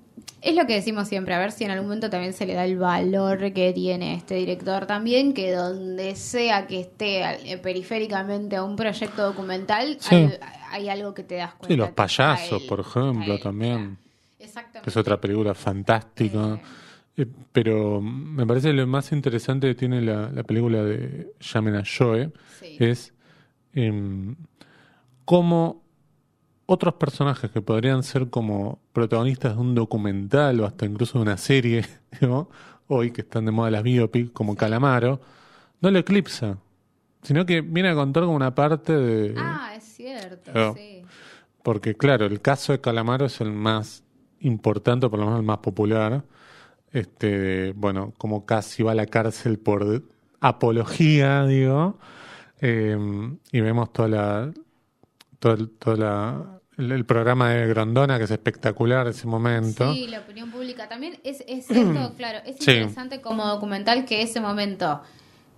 [0.41, 2.65] es lo que decimos siempre, a ver si en algún momento también se le da
[2.65, 8.65] el valor que tiene este director también, que donde sea que esté eh, periféricamente a
[8.65, 10.15] un proyecto documental, Sí.
[10.15, 10.39] hay,
[10.71, 11.69] hay algo que te das cuenta.
[11.69, 13.99] Sí, Los Payasos, por ejemplo, él, también.
[14.39, 14.91] Exactamente.
[14.91, 16.61] es otra película fantástica.
[17.17, 21.83] Eh, pero me parece lo más interesante que tiene la, la película de Llamen a
[21.85, 22.77] Joe Sí.
[22.81, 23.13] es
[23.75, 24.37] em,
[25.25, 25.83] cómo
[26.67, 31.37] otros personajes que podrían ser como protagonistas de un documental o hasta incluso de una
[31.37, 31.85] serie,
[32.21, 32.49] ¿no?
[32.89, 35.21] hoy que están de moda las biopic, como Calamaro,
[35.81, 36.59] no lo eclipsa,
[37.23, 39.35] sino que viene a contar como una parte de...
[39.39, 40.75] Ah, es cierto, Claro.
[40.77, 41.03] sí.
[41.63, 44.03] Porque, claro, el caso de Calamaro es el más
[44.41, 46.25] importante, por lo menos el más popular.
[46.93, 50.03] Este, bueno, como casi va a la cárcel por
[50.41, 51.99] apología, digo.
[52.63, 52.97] Eh,
[53.51, 54.53] y vemos toda la.
[55.39, 59.93] Todo, el, toda la- el, el programa de Grondona, que es espectacular ese momento.
[59.93, 62.71] Sí, la opinión pública también es, es cierto, claro, es Sí.
[62.71, 65.03] interesante como documental que ese momento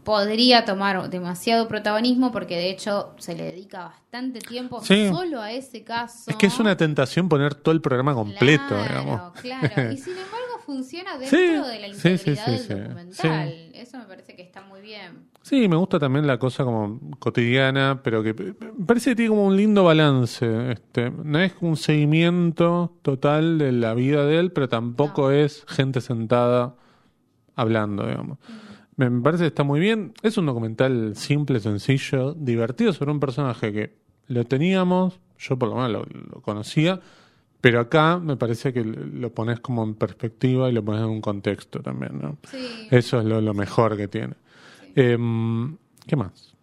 [0.04, 5.08] podría tomar demasiado protagonismo porque de hecho se le dedica bastante tiempo Sí.
[5.08, 6.30] solo a ese caso.
[6.30, 9.32] Es que es una tentación poner todo el programa completo, claro, digamos.
[9.40, 13.48] Claro, y sin embargo funciona dentro Sí, de la integridad sí, del documental.
[13.74, 15.28] Eso me parece que está muy bien.
[15.42, 19.44] Sí, me gusta también la cosa como cotidiana, pero que me parece que tiene como
[19.46, 20.72] un lindo balance.
[20.72, 26.00] Este, no es un seguimiento total de la vida de él, pero tampoco es gente
[26.00, 26.76] sentada
[27.56, 28.38] hablando, digamos.
[28.96, 30.12] Me parece que está muy bien.
[30.22, 33.96] Es un documental simple, sencillo, divertido sobre un personaje que
[34.28, 36.04] lo teníamos, yo por lo menos lo,
[36.34, 37.00] lo conocía,
[37.60, 41.20] Pero acá me parece que lo pones como en perspectiva y lo pones en un
[41.22, 42.36] contexto también, ¿no?
[42.50, 42.88] Sí.
[42.90, 44.34] Eso es lo, lo mejor que tiene.
[44.94, 45.76] Em,
[46.06, 46.54] ¿Qué más?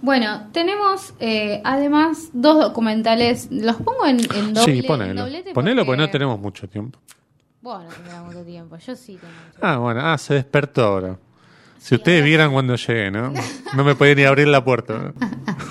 [0.00, 3.48] Bueno, tenemos eh, además dos documentales.
[3.50, 4.74] Los pongo en, en doble.
[4.80, 5.20] sí, ponelo.
[5.22, 6.98] doblete Ponelo porque no porque- tenemos mucho tiempo.
[7.60, 8.76] Bueno, no tenemos mucho tiempo.
[8.78, 11.18] Yo sí tengo mucho Ah, bueno, ah, se despertó ahora.
[11.78, 13.32] Si ustedes vieran cuando llegué, ¿no?
[13.74, 14.98] No me podía ni abrir la puerta.
[14.98, 15.14] ¿no?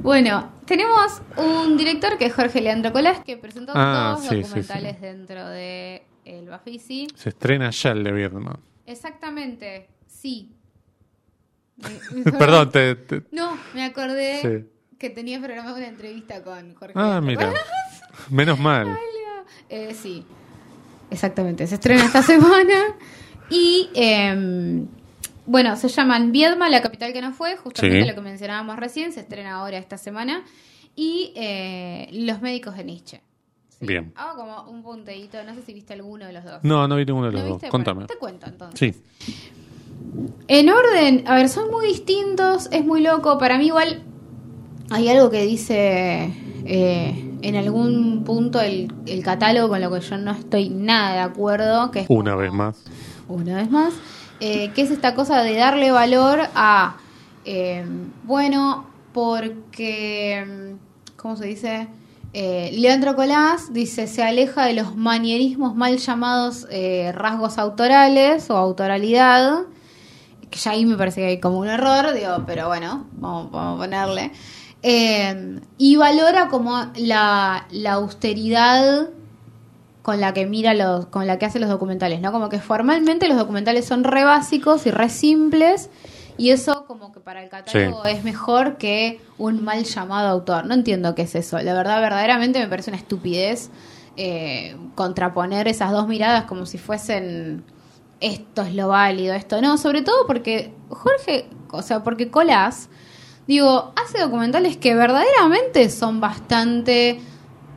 [0.00, 4.42] Bueno, tenemos un director que es Jorge Leandro Colás que presentó Ah, dos sí, sí,
[4.42, 7.06] documentales dentro de El Bafisi.
[7.14, 8.56] Se estrena ya el de Vietnam.
[8.86, 10.50] Exactamente, sí.
[11.76, 14.66] Me- me- Perdón, te, te- No, me acordé
[14.98, 16.94] que tenía programada una entrevista con Jorge.
[16.96, 17.46] Ah, Leandro mira.
[17.48, 18.02] Colás.
[18.30, 18.98] Menos mal.
[19.68, 20.24] Eh, sí,
[21.10, 21.66] exactamente.
[21.68, 22.74] Se estrena esta semana.
[23.50, 24.84] Y eh,
[25.46, 28.08] bueno, se llaman Viedma, la capital que no fue, justamente Sí.
[28.08, 30.44] lo que mencionábamos recién, se estrena ahora esta semana.
[30.94, 33.20] Y eh, Los médicos de Nietzsche.
[33.68, 33.86] Sí.
[33.86, 34.12] Bien.
[34.14, 36.62] Hago como un punteíto, no sé si viste alguno de los dos.
[36.62, 37.56] No, no vi ninguno de ¿No los dos.
[37.56, 37.68] viste?
[37.70, 37.94] Contame.
[37.96, 38.78] Bueno, te cuento entonces.
[39.24, 39.34] Sí.
[40.48, 43.38] En orden, a ver, son muy distintos, es muy loco.
[43.38, 44.02] Para mí igual
[44.90, 46.32] hay algo que dice
[46.64, 51.20] eh, en algún punto el, el catálogo con lo que yo no estoy nada de
[51.20, 51.90] acuerdo.
[51.90, 52.84] Que es Una como- vez más.
[53.28, 53.94] Una vez más.
[54.44, 56.96] Eh, que es esta cosa de darle valor a,
[57.44, 57.86] eh,
[58.24, 60.74] bueno, porque,
[61.16, 61.86] ¿cómo se dice?
[62.32, 68.56] Eh, Leandro Colás dice, se aleja de los manierismos mal llamados eh, rasgos autorales o
[68.56, 69.60] autoralidad,
[70.50, 73.76] que ya ahí me parece que hay como un error, digo, pero bueno, vamos, a
[73.76, 74.32] ponerle.
[75.78, 79.08] Y valora como la, la austeridad
[80.02, 82.32] con la que mira los, con la que hace los documentales, ¿no?
[82.32, 85.90] Como que formalmente los documentales son re básicos y re simples,
[86.36, 88.10] y eso como que para el catálogo Sí.
[88.10, 90.66] es mejor que un mal llamado autor.
[90.66, 91.58] No entiendo qué es eso.
[91.60, 93.70] La verdad, verdaderamente me parece una estupidez
[94.16, 97.64] eh, contraponer esas dos miradas como si fuesen
[98.20, 102.88] esto es lo válido, esto no, sobre todo porque Jorge, o sea, porque Colás,
[103.48, 107.20] digo, hace documentales que verdaderamente son bastante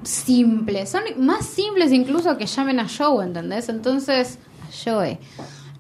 [0.06, 3.70] simples, son más simples incluso que llamen a Joe, ¿entendés?
[3.70, 5.20] Entonces, a Joe.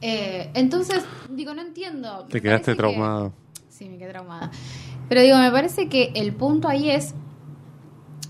[0.02, 2.26] Eh, entonces, digo, no entiendo.
[2.30, 3.34] Te quedaste que- traumado.
[3.70, 4.52] Sí, me quedé traumada.
[5.10, 7.14] Pero digo, me parece que el punto ahí es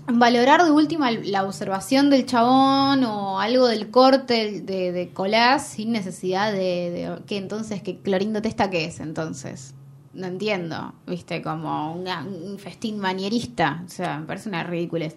[0.08, 5.90] valorar de última la observación del chabón o algo del corte de, de Colás sin
[5.92, 9.74] necesidad de, de- que entonces que Clorindo Testa qué es entonces
[10.14, 15.16] no entiendo viste como una- un festín manierista o sea me parece una ridiculez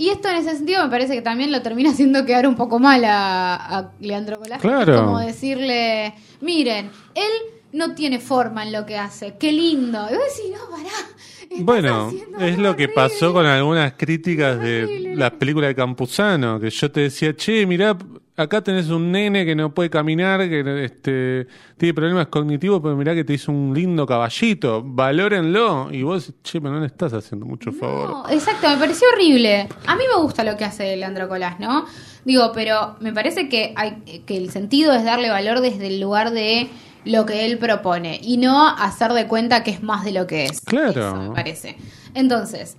[0.00, 2.78] y esto en ese sentido me parece que también lo termina haciendo quedar un poco
[2.78, 5.04] mal a, a Leandro Colás Claro.
[5.04, 7.32] como decirle miren él
[7.72, 12.10] no tiene forma en lo que hace qué lindo y vos decís no pará Bueno,
[12.40, 12.94] es lo que horrible".
[12.94, 17.96] pasó con algunas críticas de las películas de Campuzano, que yo te decía, che, mirá,
[18.36, 23.14] acá tenés un nene que no puede caminar, que este, tiene problemas cognitivos, pero mirá
[23.14, 25.88] que te hizo un lindo caballito, valórenlo.
[25.92, 28.10] Y vos, che, pero no le estás haciendo mucho favor.
[28.10, 29.68] No, exacto, me pareció horrible.
[29.86, 31.84] A mí me gusta lo que hace Leandro Colás, ¿no?
[32.24, 36.30] Digo, pero me parece que hay que el sentido es darle valor desde el lugar
[36.30, 36.68] de
[37.04, 40.44] lo que él propone y no hacer de cuenta que es más de lo que
[40.44, 40.60] es.
[40.60, 40.90] Claro.
[40.90, 41.76] Eso me parece.
[42.14, 42.76] Entonces,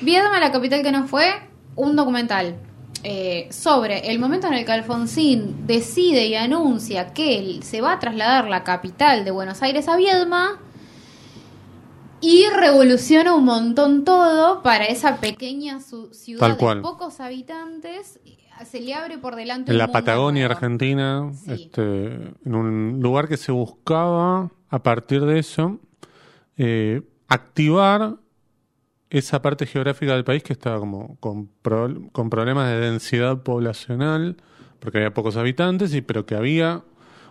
[0.00, 1.26] Viedma, la capital que no fue,
[1.76, 2.56] un documental
[3.04, 7.92] eh, sobre el momento en el que Alfonsín decide y anuncia que él se va
[7.92, 10.58] a trasladar la capital de Buenos Aires a Viedma
[12.20, 18.18] y revoluciona un montón todo para esa pequeña ciudad de pocos habitantes.
[18.64, 20.54] Se le abre por delante En la Patagonia nuevo.
[20.54, 21.52] Argentina, Sí.
[21.52, 22.14] este,
[22.46, 25.78] en un lugar que se buscaba, a partir de eso,
[26.56, 28.14] eh, activar
[29.18, 34.36] esa parte geográfica del país que estaba como con, pro- con problemas de densidad poblacional,
[34.80, 36.82] porque había pocos habitantes, y pero que había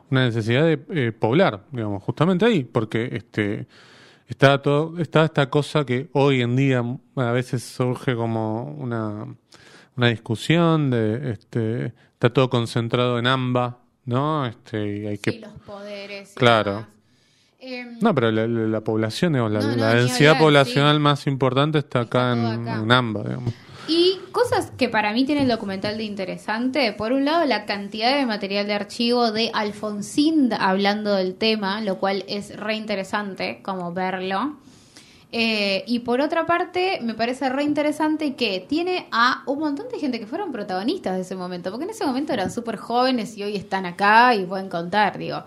[0.10, 3.68] una necesidad de eh, poblar, digamos, justamente ahí, porque este
[4.28, 6.84] está todo, está esta cosa que hoy en día
[7.16, 9.28] a veces surge como una,
[9.96, 14.46] una discusión de este está todo concentrado en AMBA, ¿no?
[14.46, 16.34] Este y hay Sí, que los poderes.
[16.36, 16.88] Claro.
[17.66, 21.00] Em, no, pero la, la- la población, digamos, la, No, densidad hablar, poblacional sí.
[21.02, 22.76] más importante está acá, en, acá.
[22.82, 23.54] en AMBA, digamos.
[23.88, 26.94] Y cosas que para mí tiene el documental de interesante.
[26.94, 31.98] Por un lado, la cantidad de material de archivo de Alfonsín hablando del tema, lo
[32.00, 34.56] cual es re interesante como verlo.
[35.32, 40.00] Eh, y por otra parte, me parece re interesante que tiene a un montón de
[40.00, 43.44] gente que fueron protagonistas de ese momento, porque en ese momento eran súper jóvenes y
[43.44, 45.44] hoy están acá y pueden contar, digo.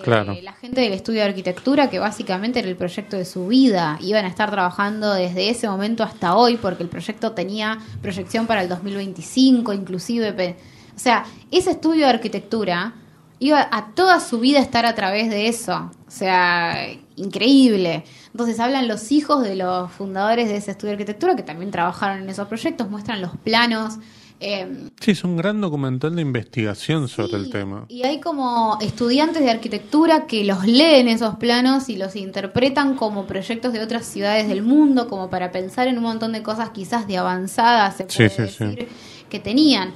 [0.00, 3.98] Eh, la gente del estudio de arquitectura, que básicamente era el proyecto de su vida.
[4.00, 8.62] Iban a estar trabajando desde ese momento hasta hoy, porque el proyecto tenía proyección para
[8.62, 10.56] el 2025, inclusive.
[10.96, 12.94] O sea, ese estudio de arquitectura
[13.38, 15.90] iba a toda su vida estar a través de eso.
[16.06, 16.86] O sea,
[17.16, 18.04] increíble.
[18.30, 22.22] Entonces hablan los hijos de los fundadores de ese estudio de arquitectura, que también trabajaron
[22.22, 23.98] en esos proyectos, muestran los planos.
[24.42, 27.84] Eh, Sí, es un gran documental de investigación sobre Sí, el tema.
[27.88, 33.26] Y hay como estudiantes de arquitectura que los leen esos planos y los interpretan como
[33.26, 37.06] proyectos de otras ciudades del mundo, como para pensar en un montón de cosas quizás
[37.06, 38.64] de avanzada, se Sí, puede sí, sí.
[38.64, 38.88] decir,
[39.30, 39.92] que tenían.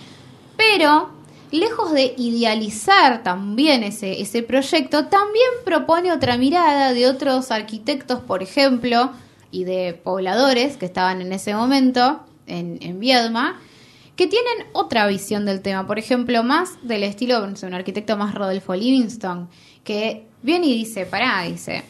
[0.56, 1.10] Pero,
[1.50, 8.42] lejos de idealizar también ese, ese proyecto, también propone otra mirada de otros arquitectos, por
[8.42, 9.10] ejemplo,
[9.50, 13.60] y de pobladores que estaban en ese momento en, en Viedma,
[14.16, 15.86] que tienen otra visión del tema.
[15.86, 19.48] Por ejemplo, más del estilo, no sé, un arquitecto más Rodolfo Livingston,
[19.84, 21.84] que viene y dice, pará, dice,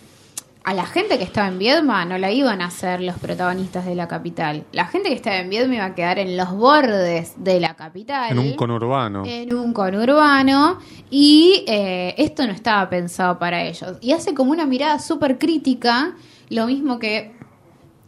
[0.66, 3.94] a la gente que estaba en Viedma no la iban a ser los protagonistas de
[3.94, 4.64] la capital.
[4.72, 8.32] La gente que estaba en Viedma iba a quedar en los bordes de la capital.
[8.32, 9.22] En un conurbano.
[9.24, 10.80] En un conurbano.
[11.08, 13.98] Y eh, esto no estaba pensado para ellos.
[14.00, 16.16] Y hace como una mirada súper crítica,
[16.48, 17.35] lo mismo que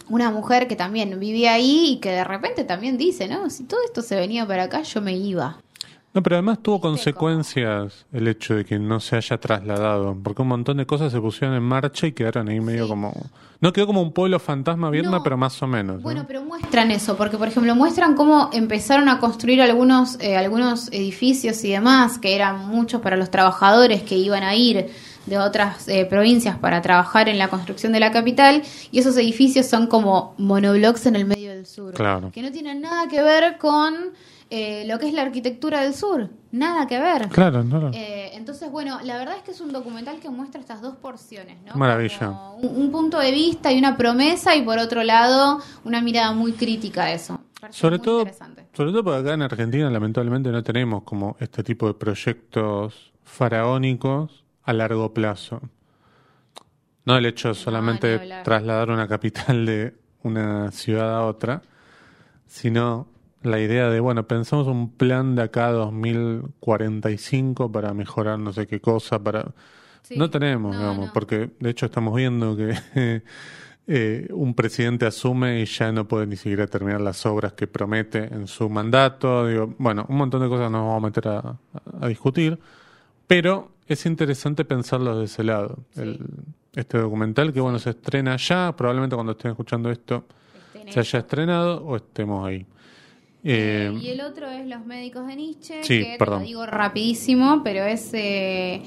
[0.09, 3.48] una mujer que también vivía ahí y que de repente también dice, ¿no?
[3.50, 5.59] Si todo esto se venía para acá, yo me iba.
[6.14, 10.48] No, pero además tuvo consecuencias el hecho de que no se haya trasladado, porque un
[10.48, 12.88] montón de cosas se pusieron en marcha y quedaron ahí medio Sí.
[12.90, 13.12] como...
[13.61, 15.22] No quedó como un pueblo fantasma Viedma, No.
[15.24, 15.96] pero más o menos.
[15.96, 16.02] ¿no?
[16.02, 20.88] Bueno, pero muestran eso, porque por ejemplo muestran cómo empezaron a construir algunos, eh, algunos
[20.92, 24.90] edificios y demás, que eran muchos para los trabajadores que iban a ir
[25.28, 29.66] de otras eh, provincias para trabajar en la construcción de la capital, y esos edificios
[29.66, 32.30] son como monoblocks en el medio del sur, Claro.
[32.32, 33.94] que no tienen nada que ver con
[34.50, 37.28] eh, lo que es la arquitectura del sur, nada que ver.
[37.28, 40.80] Claro, no, Eh, entonces, bueno, la verdad es que es un documental que muestra estas
[40.80, 41.74] dos porciones, ¿no?
[41.74, 42.30] Maravilla.
[42.56, 46.52] Un, un punto de vista y una promesa y por otro lado una mirada muy
[46.52, 47.38] crítica a eso.
[47.60, 48.24] Parece Sobre todo,
[48.72, 54.44] sobre todo porque acá en Argentina lamentablemente no tenemos como este tipo de proyectos faraónicos
[54.68, 55.62] a largo plazo.
[57.06, 58.42] No el hecho solamente hablar.
[58.44, 61.62] trasladar una capital de una ciudad a otra,
[62.46, 63.08] sino
[63.42, 68.66] la idea de, bueno, pensamos un plan de acá a 2045 para mejorar no sé
[68.66, 69.54] qué cosa, para...
[70.02, 70.18] Sí.
[70.18, 71.12] No tenemos, No, digamos, no.
[71.14, 72.74] porque de hecho estamos viendo que
[73.86, 78.24] eh, un presidente asume y ya no puede ni siquiera terminar las obras que promete
[78.34, 79.46] en su mandato.
[79.46, 81.56] Digo, bueno, un montón de cosas nos vamos a meter a
[82.08, 82.58] discutir,
[83.26, 85.78] pero es interesante pensarlo de ese lado.
[85.95, 86.01] Sí.
[86.03, 86.26] El-
[86.74, 90.24] este documental que, bueno, se estrena ya, probablemente cuando estén escuchando esto
[90.91, 92.64] se haya estrenado o estemos ahí.
[93.45, 96.41] Eh, Eh, y el otro es Los médicos de Nietzsche, sí, que te perdón.
[96.41, 98.82] lo digo rapidísimo, pero es eh,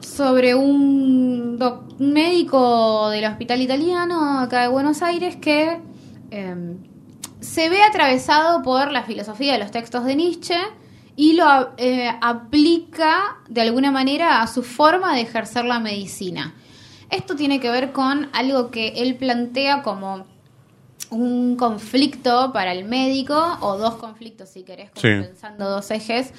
[0.00, 5.80] sobre un, doc- un médico del hospital italiano acá de Buenos Aires que
[6.30, 6.76] eh,
[7.40, 10.56] se ve atravesado por la filosofía de los textos de Nietzsche
[11.16, 16.54] y lo eh, aplica de alguna manera a su forma de ejercer la medicina.
[17.10, 20.24] Esto tiene que ver con algo que él plantea como
[21.10, 25.26] un conflicto para el médico, o dos conflictos si querés, como Sí.
[25.28, 26.32] pensando dos ejes.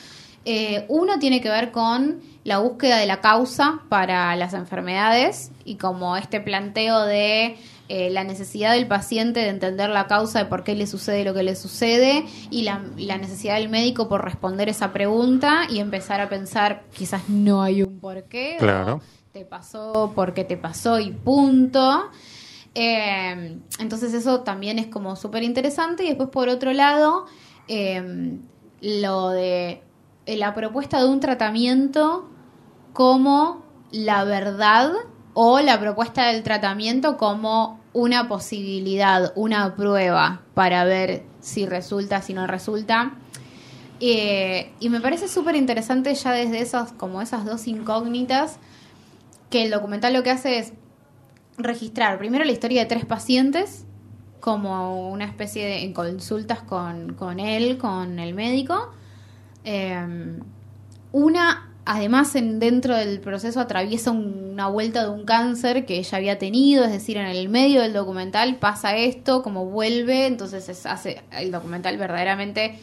[0.45, 5.75] Eh, uno tiene que ver con la búsqueda de la causa para las enfermedades y
[5.75, 7.55] como este planteo de
[7.89, 11.33] eh, la necesidad del paciente de entender la causa de por qué le sucede lo
[11.33, 16.21] que le sucede y la, la necesidad del médico por responder esa pregunta y empezar
[16.21, 18.95] a pensar quizás no hay un porqué Claro.
[18.95, 19.01] o
[19.33, 22.09] te pasó porque te pasó y punto.
[22.75, 26.03] Eh, entonces eso también es como súper interesante.
[26.03, 27.25] Y después por otro lado,
[27.67, 28.37] eh,
[28.81, 29.81] lo de
[30.25, 32.29] eh, la propuesta de un tratamiento
[32.93, 34.91] como la verdad
[35.33, 42.33] o la propuesta del tratamiento como una posibilidad, una prueba para ver si resulta, si
[42.33, 43.13] no resulta.
[43.99, 48.57] Eh, y me parece súper interesante ya desde esas, como esas dos incógnitas,
[49.49, 50.73] que el documental lo que hace es
[51.57, 53.85] registrar primero la historia de tres pacientes,
[54.39, 58.91] como una especie de consultas con, con él, con el médico.
[59.63, 60.37] Eh,
[61.13, 66.17] una, además, en, dentro del proceso atraviesa un- una vuelta de un cáncer que ella
[66.17, 70.85] había tenido, es decir, en el medio del documental pasa esto, como vuelve, entonces es-
[70.85, 72.77] hace el documental verdaderamente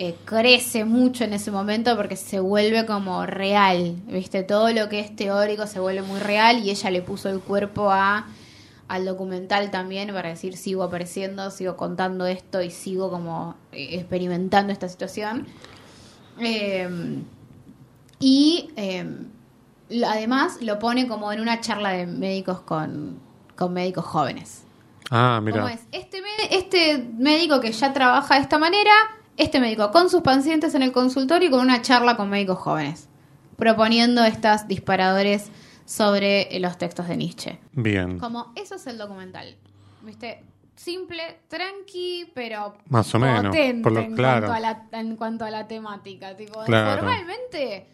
[0.00, 4.42] eh, crece mucho en ese momento porque se vuelve como real, ¿viste?
[4.42, 7.92] Todo lo que es teórico se vuelve muy real y ella le puso el cuerpo
[7.92, 8.26] a
[8.88, 14.72] al documental también para decir sigo apareciendo, sigo contando esto y sigo como eh, experimentando
[14.72, 15.46] esta situación.
[16.40, 16.88] Eh,
[18.26, 19.04] y eh,
[19.90, 23.20] lo- además lo pone como en una charla de médicos con,
[23.54, 24.64] con médicos jóvenes.
[25.10, 25.72] Ah, ¿Cómo mira.
[25.74, 25.80] es?
[25.92, 28.92] Este, este médico que ya trabaja de esta manera,
[29.36, 33.08] este médico con sus pacientes en el consultorio y con una charla con médicos jóvenes,
[33.56, 35.50] proponiendo estas disparadores
[35.84, 37.58] sobre eh, los textos de Nietzsche.
[37.72, 38.18] Bien.
[38.18, 39.54] Como eso es el documental.
[40.02, 40.42] ¿Viste?
[40.76, 44.46] Simple, tranqui, pero Más o menos, potente por lo- en, claro.
[44.48, 46.34] cuanto a la, en cuanto a la temática.
[46.36, 47.02] Tipo, Claro.
[47.02, 47.86] formalmente,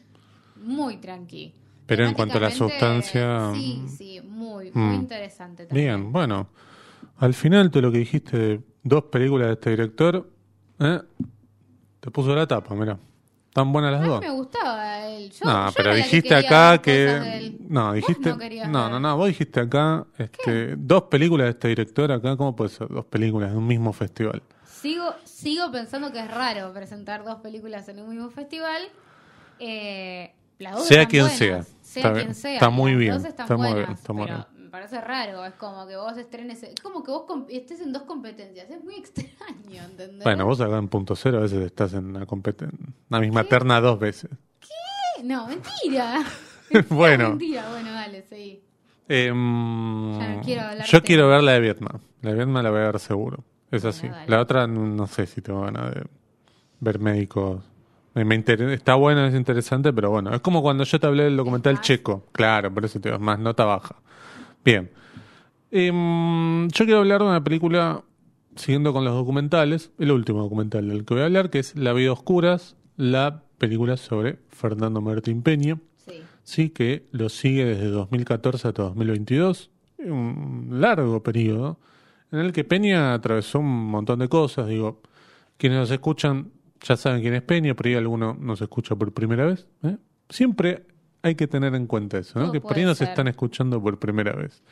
[0.61, 1.54] muy tranqui.
[1.86, 5.00] Pero en cuanto a la sustancia, Sí, sí, muy, muy mm.
[5.00, 5.86] interesante también.
[6.02, 6.48] Bien, bueno.
[7.18, 10.30] Al final, todo lo que dijiste de dos películas de este director,
[10.78, 11.00] ¿eh?
[12.00, 12.98] te puso la tapa, mira.
[13.52, 14.20] Tan buenas las A mí dos.
[14.20, 15.30] me gustaba él.
[15.32, 17.56] Yo, No, yo pero dijiste acá que.
[17.68, 18.32] No, dijiste.
[18.68, 19.16] no no, no.
[19.16, 22.36] Vos dijiste acá este, dos películas de este director acá.
[22.36, 24.40] ¿Cómo puede ser dos películas de un mismo festival?
[24.64, 28.82] Sigo, sigo pensando que es raro presentar dos películas en un mismo festival.
[29.58, 31.62] Eh, las dos Sea quien buenas, sea.
[31.82, 32.34] Sea Está quien bien.
[32.34, 32.54] sea.
[32.54, 34.64] Está muy bien, están está muy bien, está muy pero bien.
[34.64, 35.44] me parece raro.
[35.44, 36.62] Es como que vos estrenes.
[36.62, 38.70] Es como que vos estés en dos competencias.
[38.70, 40.22] Es muy extraño, ¿entendés?
[40.24, 43.80] Bueno, vos acá en punto cero a veces estás en una, competen- una misma terna
[43.80, 44.30] dos veces.
[44.61, 45.24] ¿Qué?
[45.24, 46.22] No, mentira.
[46.88, 47.30] bueno.
[47.30, 47.68] mentira.
[47.70, 48.62] Bueno, dale, seguí.
[49.08, 51.98] Em, Ya no quiero hablar yo quiero ver la de Vietnam.
[52.22, 53.44] La de Vietnam la voy a ver seguro.
[53.72, 54.08] Es Bueno, así.
[54.08, 54.28] dale.
[54.30, 56.02] La otra no sé si tengo ganas de
[56.78, 57.64] ver médicos.
[58.14, 61.24] Me, me inter- está bueno, es interesante, pero bueno, es como cuando yo te hablé
[61.24, 62.26] del documental checo.
[62.32, 63.96] Claro, por eso te digo, más nota baja.
[64.64, 64.90] Bien.
[65.70, 68.02] Em, yo quiero hablar de una película,
[68.56, 71.92] siguiendo con los documentales, el último documental del que voy a hablar, que es La
[71.92, 75.78] vida oscuras, la película sobre Fernando Martín Peña.
[75.98, 76.14] Sí.
[76.42, 79.70] Sí, que lo sigue desde 2014 hasta 2022,
[80.06, 81.78] un largo periodo
[82.32, 84.66] en el que Peña atravesó un montón de cosas.
[84.66, 85.00] Digo,
[85.56, 86.50] quienes nos escuchan
[86.82, 89.66] ya saben quién es Peña, por ahí alguno nos escucha por primera vez.
[89.82, 89.96] ¿eh?
[90.28, 90.86] Siempre
[91.22, 92.50] hay que tener en cuenta eso, ¿no?
[92.52, 93.08] Que por ahí nos ser.
[93.08, 94.62] están escuchando por primera vez.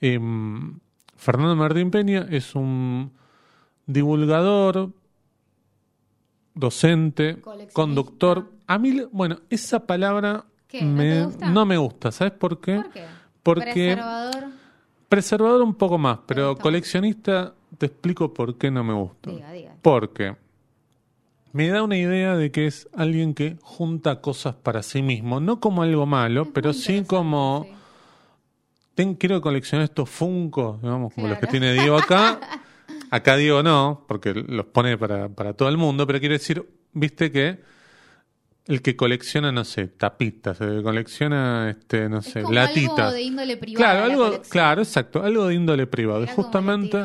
[0.00, 0.78] Em,
[1.16, 3.12] Fernando Martín Peña es un
[3.86, 4.90] divulgador,
[6.54, 7.38] docente,
[7.72, 8.50] conductor.
[8.66, 10.82] A mí, bueno, esa palabra ¿Qué?
[10.82, 11.50] ¿No me- gusta?
[11.50, 12.12] no me gusta.
[12.12, 12.76] ¿Sabes por qué?
[12.76, 13.04] ¿Por qué?
[13.42, 14.44] Porque Preservador.
[15.08, 19.30] preservador un poco más, pero coleccionista te explico por qué no me gusta.
[19.30, 19.74] Diga, diga.
[19.80, 20.36] Porque
[21.52, 25.60] me da una idea de que es alguien que junta cosas para sí mismo, no
[25.60, 27.74] como algo malo, Es pero sí como sí.
[28.94, 32.40] ten, quiero coleccionar estos Funkos, digamos, como los que tiene Diego acá.
[33.10, 37.32] Acá Diego no, porque los pone para, para todo el mundo, pero quiero decir, viste
[37.32, 37.58] que
[38.66, 42.98] el que colecciona, no sé, tapitas, el que colecciona, este, no Es sé, como latitas.
[42.98, 43.92] algo de índole privada.
[43.92, 46.26] Claro, la algo, claro, exacto, algo de índole privado.
[46.26, 47.02] Justamente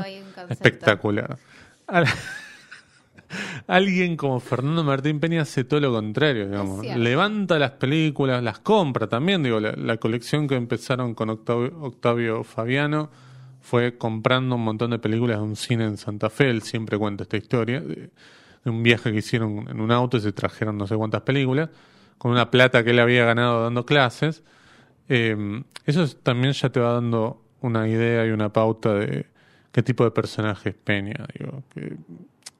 [0.49, 1.37] espectacular.
[1.87, 2.05] Al-
[3.67, 6.85] Alguien como Fernando Martín Peña hace todo lo contrario, digamos.
[6.97, 9.43] Levanta las películas, las compra también.
[9.43, 13.09] Digo, la, la colección que empezaron con Octavio, Octavio Fabiano
[13.61, 16.49] fue comprando un montón de películas de un cine en Santa Fe.
[16.49, 18.09] Él siempre cuenta esta historia de,
[18.65, 21.69] de un viaje que hicieron en un auto y se trajeron no sé cuántas películas
[22.17, 24.43] con una plata que él había ganado dando clases.
[25.09, 29.25] Eh, eso es- también ya te va dando una idea y una pauta de
[29.71, 31.95] qué tipo de personaje es Peña, digo, que,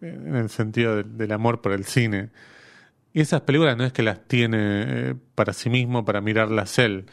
[0.04, 2.30] en el sentido del- del amor por el cine.
[3.14, 7.06] Y esas películas no es que las tiene eh, para sí mismo, para mirarlas él.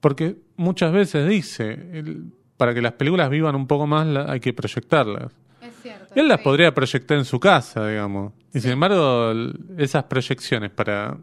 [0.00, 4.40] Porque muchas veces dice, el- para que las películas vivan un poco más la- hay
[4.40, 5.32] que proyectarlas.
[5.62, 6.14] Es cierto.
[6.14, 6.44] Él las sí.
[6.44, 8.32] podría proyectar en su casa, digamos.
[8.52, 9.32] Y sin embargo,
[9.78, 11.18] esas proyecciones para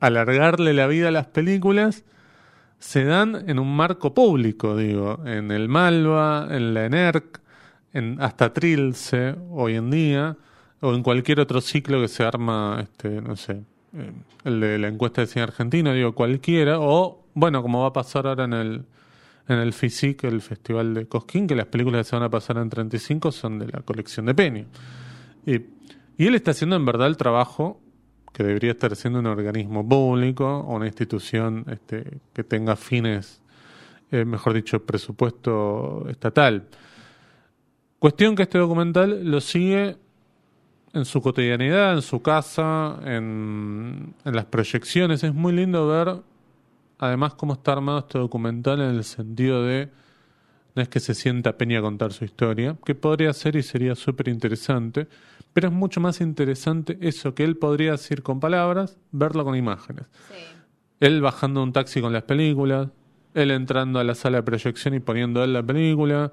[0.00, 2.04] alargarle la vida a las películas
[2.78, 7.40] se dan en un marco público, digo, en el Malva, en la ENERC,
[7.96, 10.36] en hasta Trilce hoy en día,
[10.80, 13.62] o en cualquier otro ciclo que se arma, este, no sé,
[13.94, 14.12] eh,
[14.44, 18.26] el de la encuesta de cine argentino, digo, cualquiera, o bueno, como va a pasar
[18.26, 18.84] ahora en el
[19.48, 22.58] en el FISIC, el Festival de Cosquín, que las películas que se van a pasar
[22.58, 24.64] en 35 son de la colección de Peña.
[25.44, 25.60] Y,
[26.18, 27.80] él está haciendo en verdad el trabajo
[28.32, 33.42] que debería estar haciendo un organismo público o una institución este, que tenga fines,
[34.10, 36.68] eh, mejor dicho, presupuesto estatal.
[37.98, 39.96] Cuestión que este documental lo sigue
[40.92, 45.24] en su cotidianidad, en su casa, en, en las proyecciones.
[45.24, 46.22] Es muy lindo ver,
[46.98, 49.90] además, cómo está armado este documental en el sentido de
[50.76, 53.94] no es que se sienta Peña a contar su historia, que podría ser y sería
[53.94, 55.08] súper interesante,
[55.54, 60.04] pero es mucho más interesante eso que él podría decir con palabras, verlo con imágenes.
[60.28, 60.34] Sí.
[61.00, 62.88] Él bajando un taxi con las películas,
[63.32, 66.30] él entrando a la sala de proyección y poniendo él la película,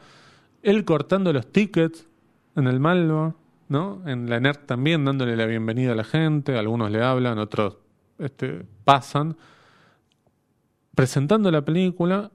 [0.63, 2.07] él cortando los tickets
[2.55, 3.35] en el Malva,
[3.69, 4.01] ¿no?
[4.07, 7.77] En la NERC también dándole la bienvenida a la gente, algunos le hablan, otros
[8.17, 9.35] este, pasan.
[10.95, 12.31] presentando la película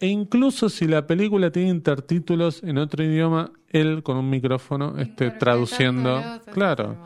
[0.00, 5.30] e incluso si la película tiene intertítulos en otro idioma, él con un micrófono este,
[5.30, 6.22] traduciendo.
[6.52, 6.96] Claro.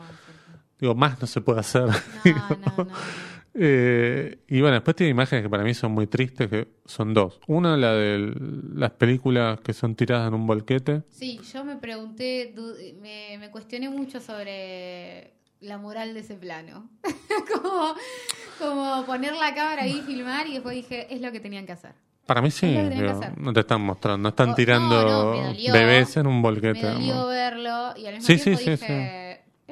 [0.79, 1.87] Digo, más no se puede hacer.
[1.87, 2.87] No, no, no.
[3.55, 7.39] Eh, y bueno, después tiene imágenes que para mí son muy tristes, que son dos.
[7.47, 8.33] Una, la de
[8.75, 11.03] las películas que son tiradas en un bolquete.
[11.09, 12.53] Sí, yo me pregunté,
[13.01, 16.89] me, me cuestioné mucho sobre la moral de ese plano.
[17.53, 17.93] como,
[18.59, 21.73] como poner la cámara ahí y filmar y después dije, es lo que tenían que
[21.73, 21.93] hacer.
[22.25, 25.73] Para mí sí, digo, no te están mostrando, no están tirando no, no, me dolió.
[25.73, 26.87] bebés en un Me bolquete.
[26.87, 27.27] dolió ¿no?
[27.27, 28.85] verlo y al mismo Sí, sí, tiempo sí, dije,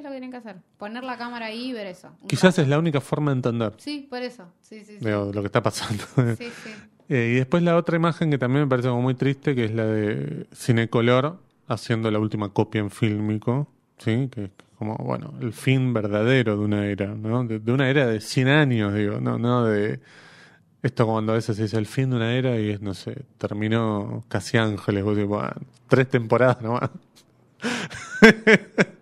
[0.02, 0.58] es lo que tienen que hacer.
[0.78, 2.10] Poner la cámara ahí y ver eso.
[2.28, 2.62] Quizás rato.
[2.64, 4.45] es la única forma de entender Sí, por eso.
[4.62, 5.06] Sí, sí, sí.
[5.06, 6.04] digo, lo que está pasando.
[6.38, 6.72] Sí, sí.
[7.10, 9.72] Eh, y después la otra imagen que también me parece como muy triste, que es
[9.74, 14.30] la de Cinecolor haciendo la última copia en fílmico, ¿sí?
[14.32, 17.43] Que es como, bueno, el fin verdadero de una era, ¿no?
[17.43, 19.99] De, de una era de 100 años, digo, no, no de...
[20.84, 23.26] Esto cuando a veces se dice el fin de una era y es, no sé,
[23.38, 25.52] terminó casi Ángeles, vos "Buah,
[25.89, 26.91] tres temporadas nomás.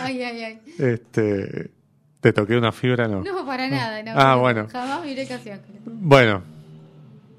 [0.00, 0.60] Ay, ay, ay.
[0.78, 1.70] Este,
[2.20, 3.08] ¿Te toqué una fibra?
[3.08, 3.22] No.
[3.22, 4.02] No, para nada.
[4.02, 4.66] No, Ah, no, bueno.
[4.70, 5.80] Jamás miré casi ángeles.
[5.84, 6.42] Bueno,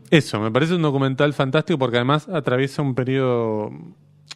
[0.09, 3.71] eso, me parece un documental fantástico porque además atraviesa un periodo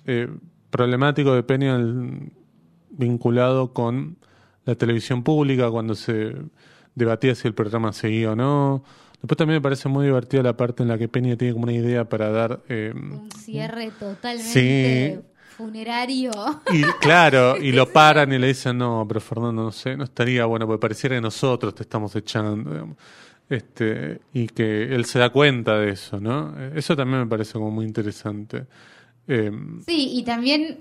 [0.06, 0.28] eh,
[0.70, 2.32] problemático de Peña el-
[2.90, 4.18] vinculado con
[4.66, 6.36] la televisión pública, cuando se
[6.96, 8.84] debatía si el programa seguía o no.
[9.22, 11.74] Después también me parece muy divertida la parte en la que Peña tiene como una
[11.74, 12.60] idea para dar...
[12.70, 15.22] eh, Un cierre totalmente
[15.58, 16.32] funerario.
[16.74, 20.46] y claro, y lo paran y le dicen, no, pero Fernando, no sé, no estaría
[20.46, 22.70] bueno, porque pareciera que nosotros te estamos echando.
[22.72, 22.98] digamos.
[23.50, 26.56] Este, y que él se da cuenta de eso, ¿no?
[26.74, 28.66] Eso también me parece como muy interesante.
[29.28, 29.52] Eh,
[29.86, 30.80] Sí, y también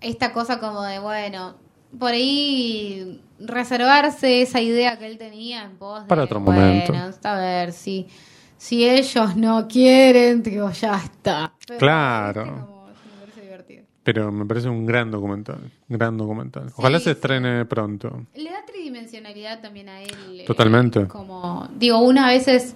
[0.00, 1.56] esta cosa como de, bueno,
[1.98, 6.94] por ahí reservarse esa idea que él tenía en pos de, Para otro bueno, momento.
[7.24, 8.06] a ver, si,
[8.56, 11.52] si ellos no quieren, digo, ya está.
[11.66, 12.44] Pero, Claro.
[12.44, 12.60] ¿viste?
[12.60, 13.84] Como, me parece divertido.
[14.04, 16.72] Pero me parece un gran documental, gran documental.
[16.76, 18.26] Ojalá se estrene pronto.
[18.34, 20.40] Le da tridimensionalidad también a él.
[20.40, 21.06] eh, Totalmente.
[21.06, 22.74] como, digo, una veces,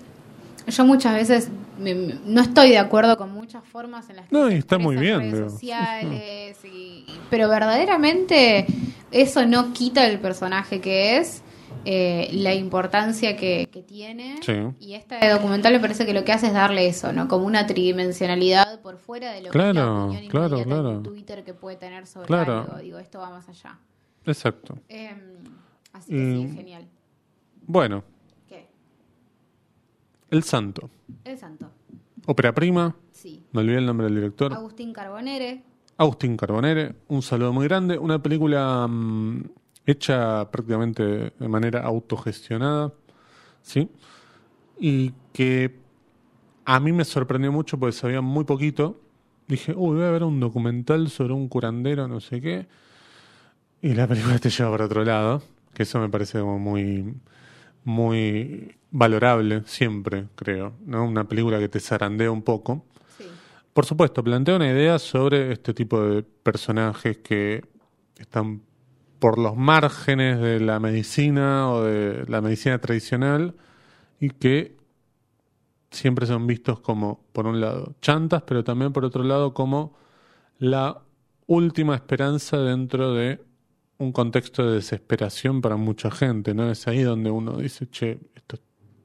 [0.69, 4.35] yo muchas veces me- me- no estoy de acuerdo con muchas formas en las que
[4.37, 5.51] No, y está muy bien, redes digo.
[5.51, 8.67] sociales, y- pero verdaderamente
[9.11, 11.43] eso no quita el personaje que es.
[11.87, 14.53] Eh, la importancia que, que tiene Sí.
[14.81, 17.29] y este documental me parece que lo que hace es darle eso, ¿no?
[17.29, 21.03] Como una tridimensionalidad por fuera de lo que es la Claro, claro, claro.
[21.03, 22.61] Twitter que puede tener sobre Claro.
[22.63, 22.79] algo.
[22.79, 23.79] Digo, esto va más allá.
[24.25, 24.79] Exacto.
[24.89, 25.19] Em,
[25.93, 26.89] así que sí, es genial.
[27.67, 28.05] Bueno,
[28.49, 28.67] ¿Qué?
[30.31, 30.91] El Santo.
[31.25, 31.71] El santo.
[32.27, 33.45] Ópera prima, Sí.
[33.53, 34.53] me olvidé el nombre del director.
[34.53, 35.63] Agustín Carbonere.
[35.99, 37.97] Agustín Carbonere, un saludo muy grande.
[37.99, 39.45] Una película mm,
[39.87, 42.93] hecha prácticamente de manera autogestionada,
[43.63, 43.89] ¿sí?
[44.79, 45.79] Y que
[46.65, 49.01] a mí me sorprendió mucho porque sabía muy poquito.
[49.47, 52.67] Dije, uy, voy a ver un documental sobre un curandero, no sé qué.
[53.81, 57.15] Y la película te lleva para otro lado, que eso me parece como muy,
[57.85, 61.05] muy valorable siempre, creo, ¿no?
[61.05, 62.85] Una película que te zarandea un poco.
[63.17, 63.25] Sí.
[63.73, 67.65] Por supuesto, plantea una idea sobre este tipo de personajes que
[68.19, 68.63] están
[69.19, 73.55] por los márgenes de la medicina o de la medicina tradicional
[74.21, 74.77] y que
[75.91, 79.95] siempre son vistos como, por un lado, chantas, pero también por otro lado como
[80.59, 81.03] la
[81.47, 83.41] última esperanza dentro de
[83.99, 86.71] un contexto de desesperación para mucha gente, ¿no?
[86.71, 88.59] Es ahí donde uno dice, che, esto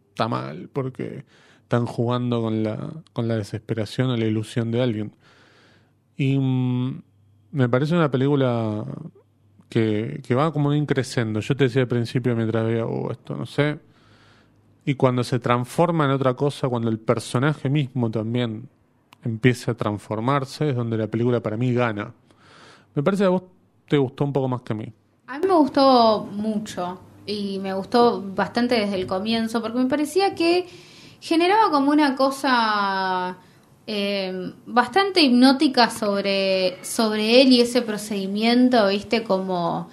[0.10, 1.26] está mal, porque
[1.64, 5.16] están jugando con la, con la desesperación o la ilusión de alguien.
[6.18, 7.02] Y mm,
[7.52, 8.86] me parece una película
[9.72, 11.40] que, que va como increciendo.
[11.40, 13.80] Yo te decía al principio mientras veía, oh, esto no sé.
[14.84, 18.68] Y cuando se transforma en otra cosa, cuando el personaje mismo también
[19.24, 22.14] empieza a transformarse, es donde la película para mí gana.
[22.94, 23.44] Me parece que a vos
[23.88, 24.92] te gustó un poco más que a mí.
[25.28, 30.36] A mí me gustó mucho y me gustó bastante desde el comienzo porque me parecía
[30.36, 30.68] que
[31.22, 33.38] generaba como una cosa
[33.94, 39.90] eh, bastante hipnótica sobre, sobre él y ese procedimiento, viste, como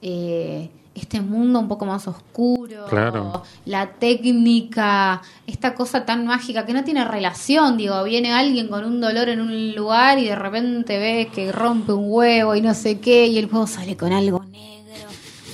[0.00, 3.42] eh, este mundo un poco más oscuro, Claro.
[3.66, 8.98] la técnica, esta cosa tan mágica que no tiene relación, digo, viene alguien con un
[9.00, 12.98] dolor en un lugar y de repente ves que rompe un huevo y no sé
[13.00, 15.08] qué y el huevo sale con algo negro.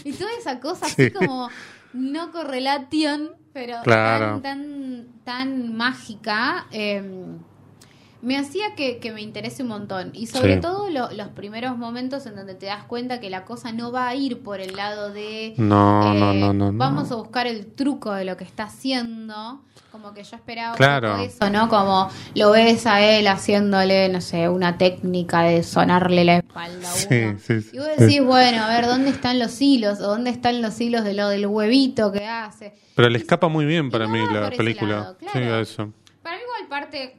[0.04, 1.10] Y toda esa cosa así Sí.
[1.10, 1.48] como
[1.92, 4.40] no correlation, pero Claro.
[4.42, 6.66] tan, tan, tan mágica.
[6.70, 7.02] eh,
[8.22, 10.10] me hacía que, que me interese un montón.
[10.12, 10.60] Y sobre Sí.
[10.60, 14.08] todo lo- los primeros momentos en donde te das cuenta que la cosa no va
[14.08, 15.54] a ir por el lado de...
[15.56, 16.78] No, no, eh, no, no, no.
[16.78, 19.62] Vamos a buscar el truco de lo que está haciendo.
[19.90, 21.08] Como que yo esperaba Claro.
[21.12, 21.68] un poco eso, ¿no?
[21.68, 26.92] Como lo ves a él haciéndole, no sé, una técnica de sonarle la espalda a
[26.92, 27.38] Sí, uno.
[27.40, 29.98] sí, sí, Y vos decís, bueno, a ver, ¿dónde están los hilos?
[30.00, 32.74] ¿O dónde están los hilos de lo del huevito que hace?
[32.94, 34.96] Pero le escapa muy bien para mí la película.
[35.00, 35.60] lado, Sí, claro.
[35.60, 35.92] eso.
[36.22, 37.16] Para mí igual parte,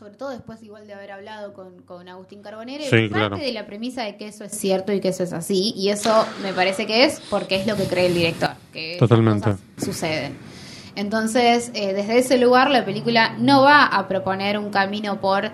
[0.00, 3.36] sobre todo después igual de haber hablado con, con Agustín Carbonero, Sí, parte claro.
[3.36, 6.24] de la premisa de que eso es cierto y que eso es así, y eso
[6.42, 9.44] me parece que es porque es lo que cree el director, que Totalmente.
[9.44, 10.38] cosas suceden.
[10.96, 15.50] Entonces, eh, desde ese lugar la película no va a proponer un camino por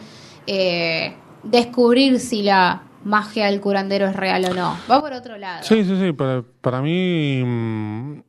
[0.46, 4.78] eh, descubrir si la magia del curandero es real o no.
[4.88, 5.64] Va por otro lado.
[5.64, 6.12] Sí, sí, sí.
[6.12, 8.20] Para, para mí mm,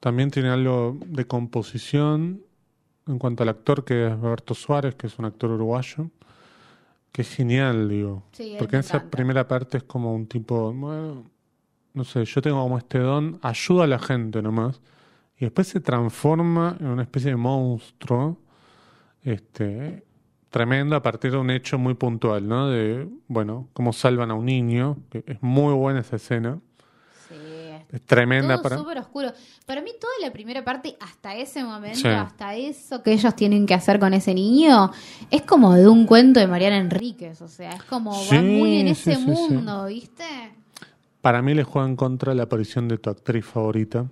[0.00, 2.45] también tiene algo de composición
[3.06, 6.10] en cuanto al actor que es Roberto Suárez, que es un actor uruguayo,
[7.12, 8.24] que es genial, digo.
[8.32, 9.10] Sí, Porque en esa encanta.
[9.16, 11.24] primera parte es como un tipo, bueno,
[11.94, 14.80] no sé, yo tengo como este don, ayuda a la gente nomás,
[15.38, 18.38] y después se transforma en una especie de monstruo,
[19.22, 20.04] este,
[20.50, 22.68] tremendo a partir de un hecho muy puntual, ¿no?
[22.68, 26.60] De, bueno, cómo salvan a un niño, que es muy buena esa escena,
[27.92, 29.32] es tremenda todo súper oscuro.
[29.64, 32.08] Para mí toda la primera parte, hasta ese momento, Sí.
[32.08, 34.90] hasta eso que ellos tienen que hacer con ese niño,
[35.30, 37.40] es como de un cuento de Mariana Enríquez.
[37.42, 40.24] O sea, es como Sí, va muy en ese sí, mundo, ¿viste?
[41.20, 44.06] Para mí le juega en contra la aparición de tu actriz favorita.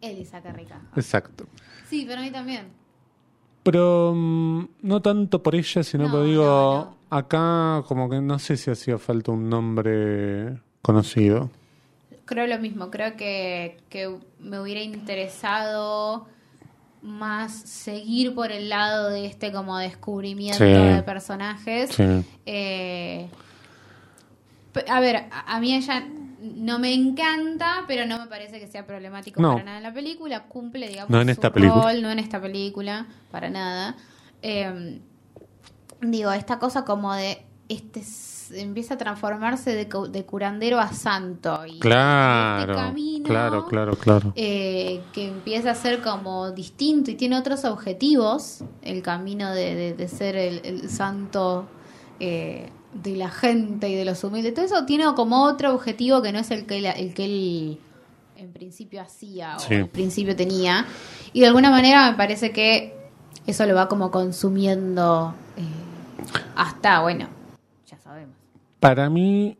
[0.00, 0.80] Elisa Carrica.
[0.94, 1.46] Exacto.
[1.88, 2.66] Sí, pero a mí también.
[3.62, 8.38] Pero mm, no tanto por ella, sino No, porque digo, no, acá como que no
[8.38, 11.50] sé si hacía falta un nombre conocido.
[12.26, 12.90] Creo lo mismo.
[12.90, 16.26] Creo que, que me hubiera interesado
[17.02, 20.64] más seguir por el lado de este como descubrimiento Sí.
[20.72, 21.90] de personajes.
[21.90, 22.04] Sí.
[22.44, 23.28] Eh,
[24.88, 26.06] a ver, a, a mí ella
[26.40, 29.52] no me encanta, pero no me parece que sea problemático No.
[29.52, 30.44] para nada en la película.
[30.44, 31.82] Cumple, digamos, No en su esta película.
[31.92, 33.96] rol, no en esta película, para nada.
[34.42, 35.00] Eh,
[36.02, 38.02] digo, esta cosa como de este
[38.52, 41.64] empieza a transformarse de, de curandero a santo.
[41.66, 44.32] Y Claro, este camino, claro, claro, claro.
[44.36, 49.94] eh, que empieza a ser como distinto y tiene otros objetivos, el camino de, de-
[49.94, 51.66] de ser el, el santo
[52.20, 56.32] eh, de la gente y de los humildes, todo eso tiene como otro objetivo que
[56.32, 57.78] no es el que, él- el que él
[58.36, 59.74] en principio hacía o Sí.
[59.74, 60.86] en principio tenía.
[61.32, 62.94] Y de alguna manera me parece que
[63.46, 65.62] eso lo va como consumiendo eh,
[66.54, 67.28] hasta, bueno.
[68.80, 69.56] Para mí,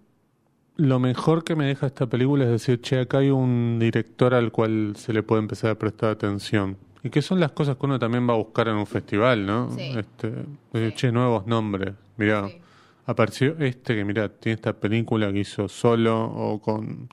[0.76, 4.52] lo mejor que me deja esta película es decir, che, acá hay un director al
[4.52, 6.76] cual se le puede empezar a prestar atención.
[7.02, 9.70] Y que son las cosas que uno también va a buscar en un festival, ¿no?
[9.70, 9.92] Sí.
[9.96, 10.32] Este,
[10.74, 10.92] Sí.
[10.94, 11.94] Che, nuevos nombres.
[12.16, 12.58] Mirá, Sí.
[13.06, 17.08] apareció este que, mirá, tiene esta película que hizo solo o con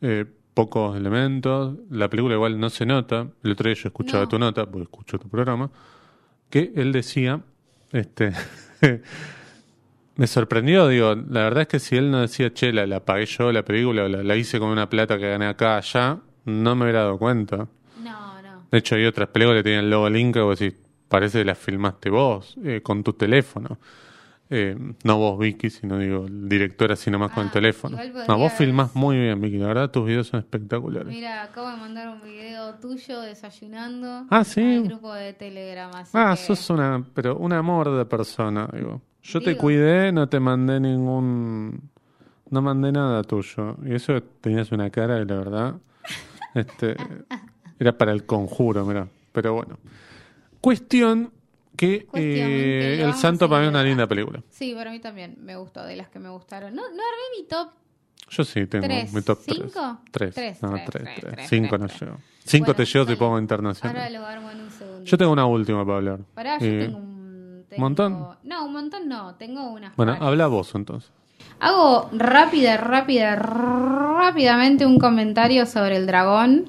[0.00, 0.24] eh,
[0.54, 1.76] pocos elementos.
[1.90, 3.28] La película igual no se nota.
[3.42, 4.28] El otro día yo escuchaba No.
[4.28, 5.70] tu nota, porque escucho tu programa,
[6.50, 7.40] que él decía,
[7.92, 8.32] este...
[10.18, 13.24] Me sorprendió, digo, la verdad es que si él no decía, che, la, la pagué
[13.26, 16.74] yo la película, o la, la hice con una plata que gané acá, allá, no
[16.74, 17.68] me hubiera dado cuenta.
[18.02, 18.66] No, no.
[18.70, 20.76] De hecho, hay otras películas que tienen el logo Link, vos decís,
[21.08, 23.78] parece que la filmaste vos, eh, con tu teléfono.
[24.50, 27.96] Eh, no vos, Vicky, sino digo, el director así nomás con el Ah, teléfono.
[28.26, 31.06] No, vos filmás muy bien, Vicky, la verdad tus videos son espectaculares.
[31.08, 34.78] Mira, acabo de mandar un video tuyo desayunando Ah, ¿sí?
[34.78, 35.90] al grupo de Telegram.
[35.94, 39.02] Así Ah, que- sos una, pero un amor de persona, digo.
[39.22, 41.90] Yo te cuidé, no te mandé ningún,
[42.50, 43.76] no mandé nada tuyo.
[43.84, 45.74] Y eso tenías una cara que la verdad,
[46.54, 46.96] este,
[47.78, 49.08] era para el conjuro, mira.
[49.32, 49.78] Pero bueno.
[50.60, 51.32] Cuestión
[51.76, 54.42] que, Cuestión eh, El Santo para mí es una linda película.
[54.50, 56.74] Sí, para mí también me gustó, de las que me gustaron.
[56.74, 57.68] No, no armé mi top.
[58.30, 59.12] Yo sí tengo Tres.
[59.14, 59.56] mi top 3.
[59.58, 59.98] ¿Cinco?
[60.10, 60.34] 3.
[60.34, 61.34] Tres, No, tres, 3, tres, 3.
[61.34, 62.18] tres, 5 tres, no llego.
[62.44, 64.12] 5 Bueno, te llevo si pongo Ahora internacional.
[64.12, 65.04] lo armo en un segundo.
[65.04, 66.18] Yo tengo una última para hablar.
[66.34, 67.17] Pará, yo Eh, tengo un...
[67.68, 68.26] tengo- ¿montón?
[68.44, 69.34] No, un montón no.
[69.36, 71.10] Tengo unas Bueno, habla vos entonces.
[71.60, 76.66] Hago rápida, rápida, rápidamente un comentario sobre el dragón.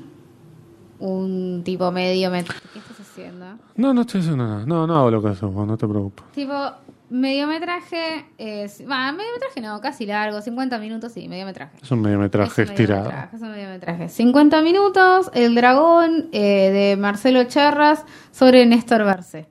[1.00, 2.30] Un tipo medio...
[2.30, 3.46] met- ¿Qué estás haciendo?
[3.76, 4.66] No, no estoy haciendo nada.
[4.66, 6.26] No, no hago lo que haces vos, no te preocupes.
[6.34, 6.54] Tipo,
[7.10, 11.78] mediometraje, es, va, mediometraje no, casi largo, 50 minutos, sí, mediometraje.
[11.82, 13.04] Es un mediometraje Es estirado.
[13.06, 14.10] mediometraje, es un mediometraje.
[14.10, 19.48] 50 minutos, El Dragón, eh, de Marcelo Charras, sobre Néstor Berce.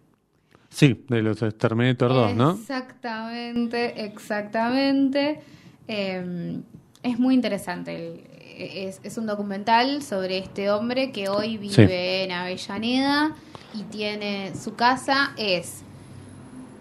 [0.71, 2.53] Sí, de los Terminator 2, ¿no?
[2.53, 5.41] Exactamente, exactamente.
[5.89, 6.61] Eh,
[7.03, 7.97] es muy interesante.
[7.97, 8.21] el-
[8.59, 11.83] es, es un documental sobre este hombre que hoy vive Sí.
[11.89, 13.37] en Avellaneda
[13.73, 15.83] y tiene su casa es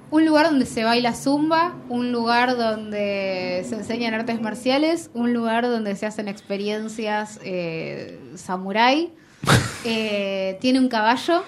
[0.09, 5.65] un lugar donde se baila zumba, un lugar donde se enseñan artes marciales, un lugar
[5.67, 9.13] donde se hacen experiencias eh, samurái.
[9.85, 11.43] Eh, tiene un caballo,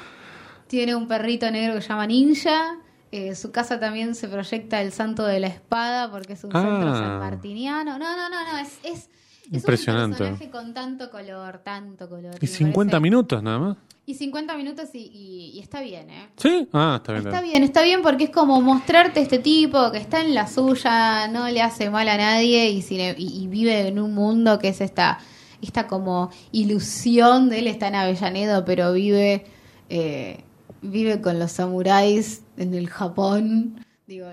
[0.69, 2.77] tiene un perrito negro que se llama Ninja.
[3.11, 6.89] eh, su casa también se proyecta el santo de la espada porque es un centro
[6.93, 6.99] Ah.
[6.99, 7.97] sanmartiniano.
[7.97, 9.09] No, no, no, no, es, es, es
[9.51, 10.21] Impresionante.
[10.23, 12.35] un personaje con tanto color, tanto color.
[12.39, 13.77] Y me 50 parece- minutos nada más.
[14.05, 16.29] Y 50 minutos y, y- y está bien, ¿eh?
[16.37, 16.67] ¿Sí?
[16.71, 17.25] Ah, está bien.
[17.27, 21.27] Está bien, está bien porque es como mostrarte este tipo que está en la suya,
[21.29, 24.67] no le hace mal a nadie y, sin- y- y vive en un mundo que
[24.69, 25.17] es esta,
[25.63, 29.45] esta como ilusión de él está en Avellaneda, pero vive,
[29.89, 30.43] eh,
[30.81, 33.85] vive con los samuráis en el Japón.
[34.07, 34.27] Digo,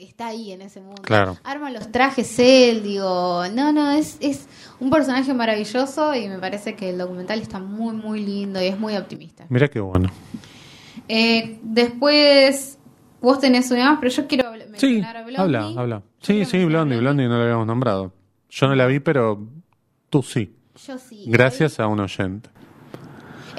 [0.00, 1.02] está ahí en ese mundo.
[1.02, 1.36] Claro.
[1.44, 4.46] Arma los trajes él, digo, no, no, es, es
[4.80, 8.78] un personaje maravilloso y me parece que el documental está muy, muy lindo y es
[8.78, 9.44] muy optimista.
[9.48, 10.10] Mira qué bueno.
[11.08, 12.78] Eh, después,
[13.20, 15.40] vos tenés una más, pero yo quiero habl- Sí, mencionar a Blondie.
[15.40, 16.02] habla, habla.
[16.20, 18.12] Sí, sí, mencionar Blondie, Blondie no la habíamos nombrado.
[18.50, 19.46] Yo no la vi, pero
[20.10, 20.54] tú sí.
[20.86, 21.24] Yo sí.
[21.26, 22.50] Gracias a un oyente.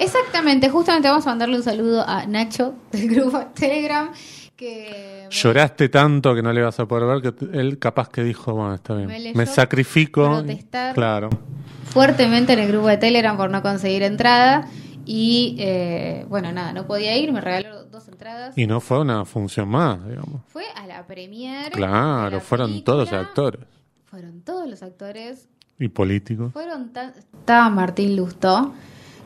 [0.00, 4.10] Exactamente, justamente vamos a mandarle un saludo a Nacho del grupo Telegram
[4.56, 8.54] que Lloraste tanto que no le vas a poder ver que él capaz que dijo,
[8.54, 9.32] bueno, está bien.
[9.34, 10.42] Me sacrifico.
[10.94, 11.30] Claro.
[11.86, 14.68] fuertemente en el grupo de Telegram por no conseguir entrada
[15.04, 18.56] y eh, bueno, nada, no podía ir, me regaló dos entradas.
[18.56, 20.42] Y no fue una función más, digamos.
[20.48, 21.70] Fue a la premiere.
[21.70, 22.96] Claro, la fueron película.
[22.96, 23.66] todos actores
[24.04, 25.48] Fueron todos los actores
[25.78, 26.52] y políticos.
[26.52, 26.90] Fueron.
[27.38, 28.72] Estaba Martín Lustó.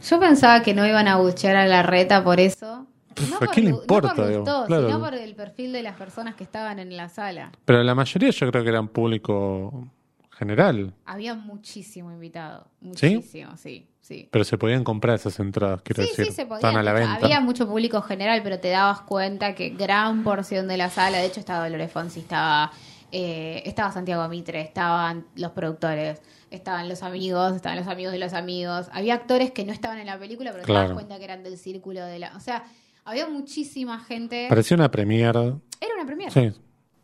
[0.08, 2.86] Yo pensaba que no iban a buchear a la reta por eso.
[3.14, 4.48] Pff, No ¿a quién le importa, No por digamos?
[4.48, 4.86] Lustó, Claro.
[4.86, 7.52] sino por el perfil de las personas que estaban en la sala.
[7.64, 9.86] Pero la mayoría yo creo que eran público
[10.32, 10.92] general.
[11.06, 12.66] Había muchísimo invitado.
[12.80, 13.86] Muchísimo, sí.
[14.00, 14.28] sí.
[14.32, 16.26] Pero se podían comprar esas entradas, quiero Sí, decir.
[16.26, 16.56] sí, se podía.
[16.68, 17.14] Están a la venta.
[17.14, 21.26] Había mucho público general, pero te dabas cuenta que gran porción de la sala, de
[21.26, 22.72] hecho estaba Dolores Fonsi, estaba,
[23.16, 28.32] eh, estaba Santiago Mitre, estaban los productores, estaban los amigos, estaban los amigos de los
[28.32, 28.88] amigos.
[28.90, 30.88] Había actores que no estaban en la película, pero te Claro.
[30.88, 32.34] dabas cuenta que eran del círculo de la...
[32.36, 32.64] O sea,
[33.04, 34.46] había muchísima gente...
[34.48, 35.30] Parecía una premier.
[35.36, 36.32] Era una premiere.
[36.32, 36.50] Sí.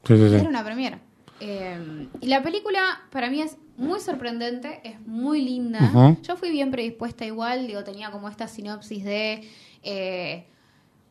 [0.05, 0.35] Sí, sí, sí.
[0.35, 0.99] Era una premiere.
[1.39, 2.81] Eh, y la película
[3.13, 6.17] para mí es muy sorprendente, es muy linda.
[6.23, 9.49] Yo fui bien predispuesta igual, digo, tenía como esta sinopsis de
[9.85, 10.47] eh,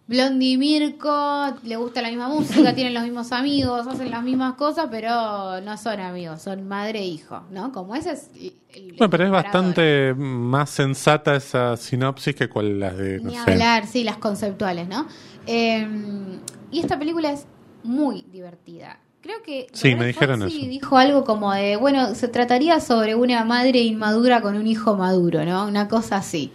[0.10, 4.56] Blondie y Mirko, le gusta la misma música, tienen los mismos amigos, hacen las mismas
[4.56, 7.72] cosas, pero no son amigos, son madre e hijo, ¿no?
[7.72, 12.80] Como ese es el, el Bueno, pero es bastante más sensata esa sinopsis que cual
[12.80, 13.20] las de.
[13.20, 13.52] No Ni sé.
[13.52, 15.06] hablar, sí, las conceptuales, ¿no?
[15.46, 15.88] Eh,
[16.72, 17.46] y esta película es
[17.84, 19.00] muy divertida.
[19.22, 20.48] Creo que Sí, me dijeron eso.
[20.58, 25.46] dijo algo como de, bueno, se trataría sobre una madre inmadura con un hijo maduro,
[25.46, 25.68] ¿no?
[25.68, 26.52] Una cosa así.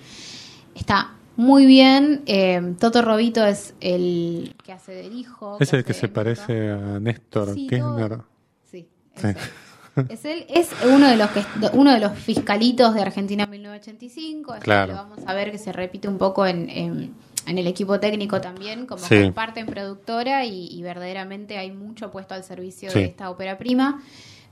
[0.74, 2.22] Está muy bien.
[2.26, 5.56] eh, Toto Robito es el que hace del hijo.
[5.60, 8.08] Es el que se parece a Néstor Sí, Kirchner.
[8.10, 8.24] todo.
[8.70, 9.28] Sí, es Sí.
[9.28, 9.36] él.
[10.08, 14.60] Es él, es uno de los que uno de los fiscalitos de Argentina 1985, es
[14.64, 14.88] Claro.
[14.92, 17.14] que vamos a ver que se repite un poco en, en-
[17.46, 19.22] en el equipo técnico también, como Sí.
[19.22, 24.02] comparten productora y, y verdaderamente hay mucho puesto al servicio de esta ópera prima.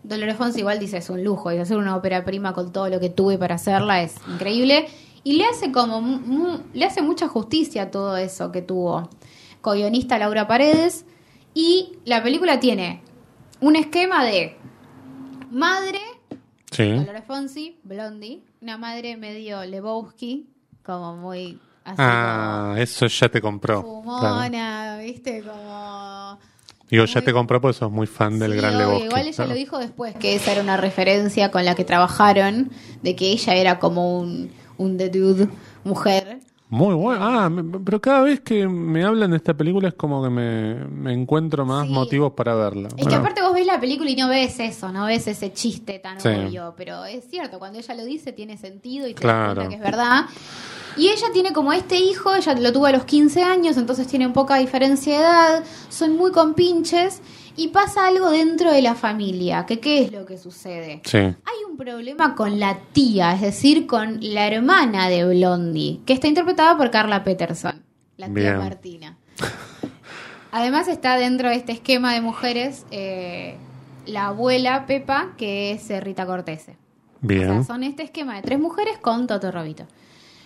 [0.04, 3.00] Dolores Fonsi igual dice es un lujo y hacer una ópera prima con todo lo
[3.00, 4.86] que tuve para hacerla es increíble
[5.24, 9.08] y le hace como le hace mucha justicia a todo eso que tuvo
[9.60, 11.04] co-guionista Laura Paredes
[11.54, 13.02] y la película tiene
[13.60, 14.56] un esquema de
[15.50, 15.98] madre
[16.70, 16.90] Sí.
[16.90, 20.46] Dolores Fonsi, Blondie, una madre medio Lebowski,
[20.82, 23.82] como muy así Ah, eso ya te compró.
[23.82, 24.36] como claro.
[24.36, 25.42] fumona, ¿viste?
[25.42, 26.38] Como
[26.90, 29.04] Digo, ya muy- te compró porque sos muy fan del Sí, Gran Lebowski.
[29.04, 29.50] Igual ella claro.
[29.50, 32.70] lo dijo después, que esa era una referencia con la que trabajaron,
[33.02, 35.48] de que ella era como un, un the dude
[35.84, 36.40] mujer.
[36.70, 37.20] Muy bueno.
[37.22, 37.50] Ah,
[37.84, 41.66] pero cada vez que me hablan de esta película es como que me, me encuentro
[41.66, 41.92] más Sí.
[41.92, 42.88] motivos para verla.
[42.96, 45.98] Es que aparte vos ves la película y no ves eso, no ves ese chiste
[45.98, 46.28] tan Sí.
[46.28, 49.60] obvio, pero es cierto, cuando ella lo dice tiene sentido y te Claro.
[49.60, 50.24] das que es verdad.
[50.96, 54.32] Y ella tiene como este hijo, ella lo tuvo a los 15 años, entonces tienen
[54.32, 57.20] poca diferencia de edad, son muy compinches
[57.56, 61.00] y pasa algo dentro de la familia, que qué es lo que sucede.
[61.04, 61.18] Sí.
[61.18, 66.28] Hay un problema con la tía, es decir, con la hermana de Blondie, que está
[66.28, 67.82] interpretada por Carla Peterson,
[68.16, 68.58] la tía Bien.
[68.58, 69.16] Martina.
[70.50, 73.56] Además está dentro de este esquema de mujeres eh,
[74.06, 76.72] la abuela Pepa, que es eh, Rita Cortese.
[77.24, 77.64] O sea, Bien.
[77.64, 79.86] son este esquema de tres mujeres con Toto Robito.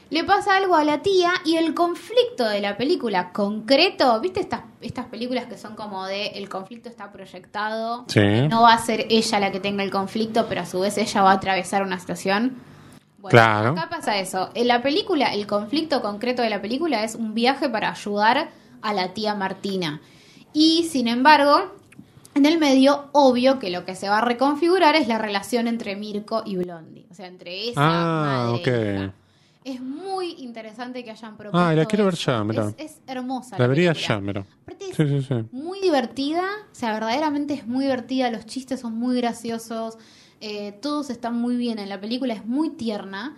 [0.08, 4.60] Le pasa algo a la tía y el conflicto de la película concreto, ¿viste estas,
[4.80, 8.04] estas películas que son como de el conflicto está proyectado?
[8.06, 8.20] Sí.
[8.48, 11.22] No va a ser ella la que tenga el conflicto, pero a su vez ella
[11.22, 12.56] va a atravesar una situación.
[13.18, 13.70] Bueno, Claro.
[13.70, 14.50] Acá pasa eso.
[14.54, 18.50] En la película, el conflicto concreto de la película es un viaje para ayudar
[18.82, 20.00] a la tía Martina.
[20.52, 21.72] Y sin embargo,
[22.36, 25.96] en el medio, obvio que lo que se va a reconfigurar es la relación entre
[25.96, 27.06] Mirko y Blondie.
[27.10, 29.12] O sea, entre esa Ah, madre.
[29.68, 31.58] Es muy interesante que hayan propuesto.
[31.58, 32.68] Ah, la quiero ver ya, mirá.
[32.78, 33.58] Es, es hermosa.
[33.58, 34.14] La vería película.
[34.16, 34.46] ya, mira.
[34.62, 35.34] Aparte es Sí, sí, sí.
[35.50, 39.98] muy divertida, o sea, verdaderamente es muy divertida, los chistes son muy graciosos,
[40.40, 43.36] eh, todos están muy bien en la película, es muy tierna.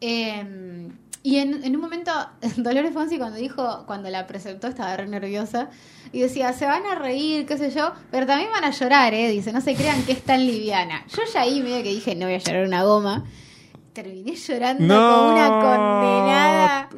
[0.00, 0.88] eh,
[1.26, 2.12] y en, en un momento,
[2.58, 5.70] Dolores Fonsi cuando dijo, cuando la presentó estaba re nerviosa
[6.12, 9.30] y decía, se van a reír, qué sé yo, pero también van a llorar, ¿eh?
[9.30, 11.04] Dice, no se crean que es tan liviana.
[11.08, 13.24] Yo ya ahí medio que dije, no voy a llorar una goma.
[13.94, 14.94] Terminé llorando No.
[14.94, 16.88] como una condenada.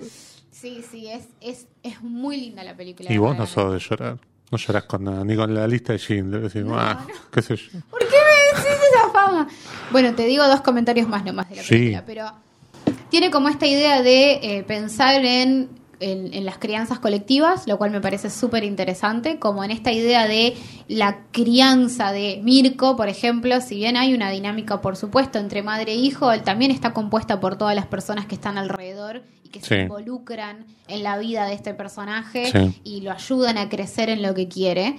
[0.51, 3.13] Sí, sí, es, es, es muy linda la película.
[3.13, 4.19] Y vos no sos de llorar.
[4.51, 6.43] No llorás con nada, ni con la lista de Schindler.
[6.43, 7.15] Decís, No, ah, no.
[7.31, 7.79] qué sé yo.
[7.91, 9.49] ¿Por qué me decís esa fama?
[9.93, 11.69] Bueno, te digo dos comentarios más nomás de la Sí.
[11.75, 12.33] película, pero
[13.11, 15.69] tiene como esta idea de eh, pensar en,
[16.01, 20.27] en, en las crianzas colectivas, lo cual me parece súper interesante, como en esta idea
[20.27, 20.55] de
[20.89, 25.93] la crianza de Mirko, por ejemplo, si bien hay una dinámica, por supuesto, entre madre
[25.93, 29.61] e hijo, él también está compuesta por todas las personas que están alrededor y que
[29.61, 32.81] se involucran en la vida de este personaje Sí.
[32.85, 34.97] y lo ayudan a crecer en lo que quiere.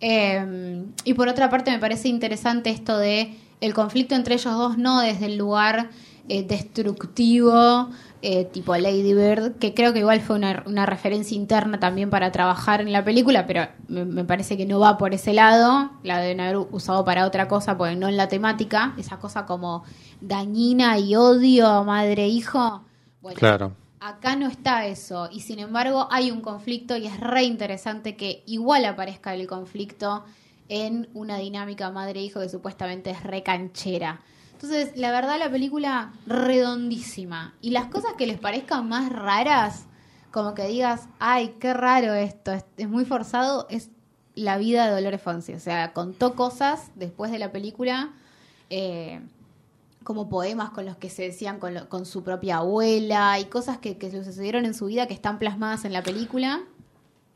[0.00, 4.78] Eh, y por otra parte me parece interesante esto de el conflicto entre ellos dos,
[4.78, 5.90] no desde el lugar
[6.28, 7.88] eh, destructivo,
[8.22, 12.32] eh, tipo Lady Bird, que creo que igual fue una, una referencia interna también para
[12.32, 16.18] trabajar en la película, pero me, me parece que no va por ese lado, la
[16.20, 19.84] deben haber usado para otra cosa, porque no en la temática, esa cosa como
[20.20, 22.82] dañina y odio madre-hijo.
[23.20, 23.72] Bueno, Claro.
[24.00, 28.44] Acá no está eso y sin embargo hay un conflicto y es re interesante que
[28.46, 30.24] igual aparezca el conflicto
[30.68, 34.20] en una dinámica madre-hijo que supuestamente es re canchera.
[34.60, 39.86] Entonces, la verdad la película redondísima y las cosas que les parezcan más raras,
[40.32, 43.90] como que digas, ay, qué raro esto, es, muy forzado, es
[44.34, 45.54] la vida de Dolores Fonsi.
[45.54, 48.10] O sea, contó cosas después de la película.
[48.70, 49.20] eh,
[50.04, 53.76] como poemas con los que se decían con, lo- con su propia abuela y cosas
[53.78, 56.62] que, que sucedieron en su vida que están plasmadas en la película.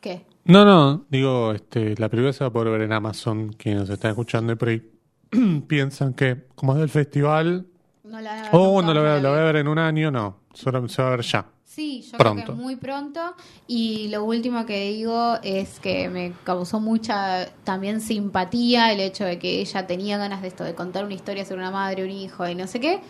[0.00, 0.24] ¿Qué?
[0.44, 4.10] No, no, digo, este, la película se va a poder ver en Amazon, quienes están
[4.12, 4.70] escuchando y por
[5.66, 7.66] piensan que, como es del festival,
[8.04, 10.40] No la, oh, no la voy, a, la voy a ver en un año, no,
[10.52, 11.46] solo se va a ver ya.
[11.64, 12.44] Sí, yo Pronto.
[12.44, 13.34] creo que muy pronto.
[13.66, 19.38] Y lo último que digo es que me causó mucha también simpatía el hecho de
[19.38, 22.46] que ella tenía ganas de esto, de contar una historia sobre una madre, un hijo
[22.46, 23.00] y no sé qué.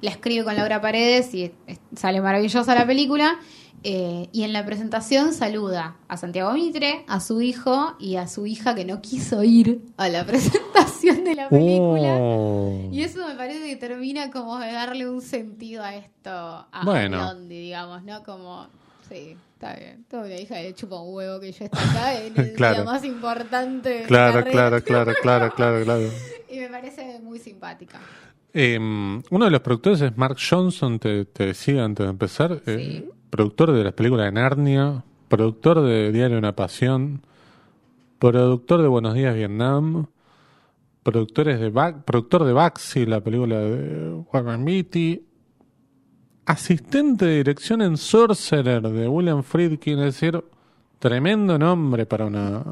[0.00, 1.52] La escribe con Laura Paredes y
[1.96, 3.40] sale maravillosa la película.
[3.82, 8.46] Eh, y en la presentación saluda a Santiago Mitre, a su hijo y a su
[8.46, 10.83] hija que no quiso ir a la presentación
[11.24, 12.16] de la película.
[12.20, 12.88] Oh.
[12.92, 17.18] Y eso me parece que termina como de darle un sentido a esto, a Bueno.
[17.18, 18.22] Blondie, digamos, ¿no?
[18.22, 18.66] Como,
[19.08, 20.04] sí, está bien.
[20.08, 22.74] Toda la hija le chupa un huevo que yo esté acá en el Claro.
[22.76, 26.02] día más importante de Claro, claro, claro, claro, claro, claro.
[26.50, 27.98] Y me parece muy simpática.
[28.52, 33.10] Eh, uno de los productores es Mark Johnson, te, te decía antes de empezar, eh,
[33.30, 37.22] productor de las películas de Narnia, productor de Diario de una Pasión,
[38.20, 40.06] productor de Buenos Días Vietnam,
[41.04, 45.22] productores de Ba- productor de Baxi, la película de Warren Beatty,
[46.46, 50.42] asistente de dirección en Sorcerer de William Friedkin, es decir,
[50.98, 52.64] tremendo nombre para una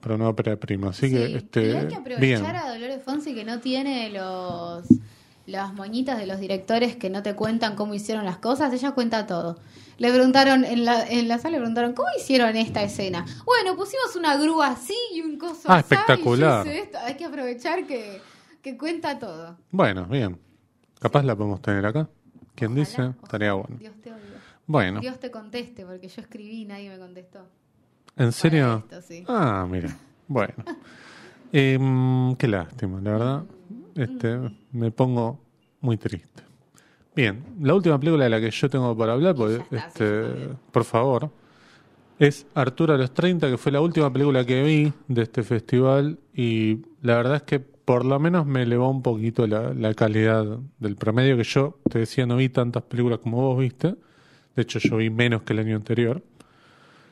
[0.00, 0.90] para una ópera prima.
[0.90, 2.44] Así que este hay que aprovechar bien.
[2.56, 4.86] a Dolores Fonsi que no tiene los
[5.46, 9.26] las moñitas de los directores que no te cuentan cómo hicieron las cosas, ella cuenta
[9.26, 9.58] todo.
[9.98, 13.24] Le preguntaron en la, en la sala, le preguntaron, ¿cómo hicieron esta escena?
[13.44, 16.66] Bueno, pusimos una grúa así y un coso Ah, así, espectacular.
[16.66, 16.98] esto.
[16.98, 18.20] Hay que aprovechar que,
[18.62, 19.56] que cuenta todo.
[19.70, 20.38] Bueno, bien.
[21.00, 22.08] Capaz la podemos tener acá.
[22.54, 23.02] ¿Quién Ojalá, dice?
[23.02, 23.16] ojalá.
[23.22, 23.76] Estaría bueno.
[23.78, 24.22] Dios te oiga.
[24.66, 27.46] Bueno, Dios te conteste, porque yo escribí y nadie me contestó.
[28.16, 28.82] ¿en serio?
[28.88, 29.24] Para esto, sí.
[29.28, 29.96] Ah, mira.
[30.28, 30.54] Bueno.
[31.52, 33.44] Em, qué lástima, la verdad.
[33.94, 34.38] Este,
[34.72, 35.38] me pongo
[35.80, 36.42] muy triste.
[37.16, 40.84] Bien, la última película de la que yo tengo para hablar, porque, está, este, por
[40.84, 41.30] favor,
[42.18, 46.18] es Arturo a los 30, que fue la última película que vi de este festival
[46.34, 50.58] y la verdad es que por lo menos me elevó un poquito la, la calidad
[50.78, 53.94] del promedio, que yo te decía, no vi tantas películas como vos viste.
[54.54, 56.22] De hecho, yo vi menos que el año anterior.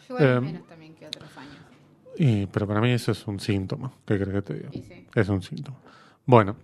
[0.09, 1.57] Yo voy Em, menos también que otros años.
[2.19, 3.93] Y, pero para mí eso es un síntoma.
[4.05, 5.07] ¿Qué crees que te sí.
[5.15, 5.79] Es un síntoma.
[6.27, 6.57] Bueno,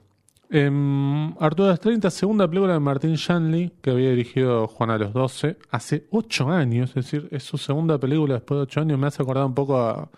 [0.51, 4.99] em, Arturo de las 30, segunda película de Martín Shanley, que había dirigido Juan a
[4.99, 8.99] los 12, hace 8 años, es decir, es su segunda película después de 8 años.
[8.99, 10.11] Me hace acordar un poco a,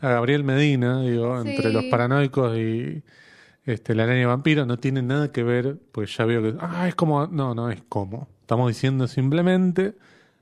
[0.00, 1.50] a Gabriel Medina, digo, Sí.
[1.50, 3.02] entre los paranoicos y
[3.64, 4.66] este, la araña vampiro.
[4.66, 6.54] No tiene nada que ver, porque ya veo que.
[6.60, 7.26] Ah, es como.
[7.26, 8.28] No, no es como.
[8.40, 9.94] Estamos diciendo simplemente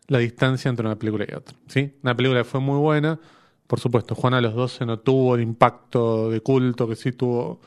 [0.08, 1.56] la distancia entre una película y otra.
[1.68, 1.94] ¿sí?
[2.02, 3.18] Una película que fue muy buena,
[3.66, 7.60] por supuesto, Juana a los 12 no tuvo el impacto de culto que sí tuvo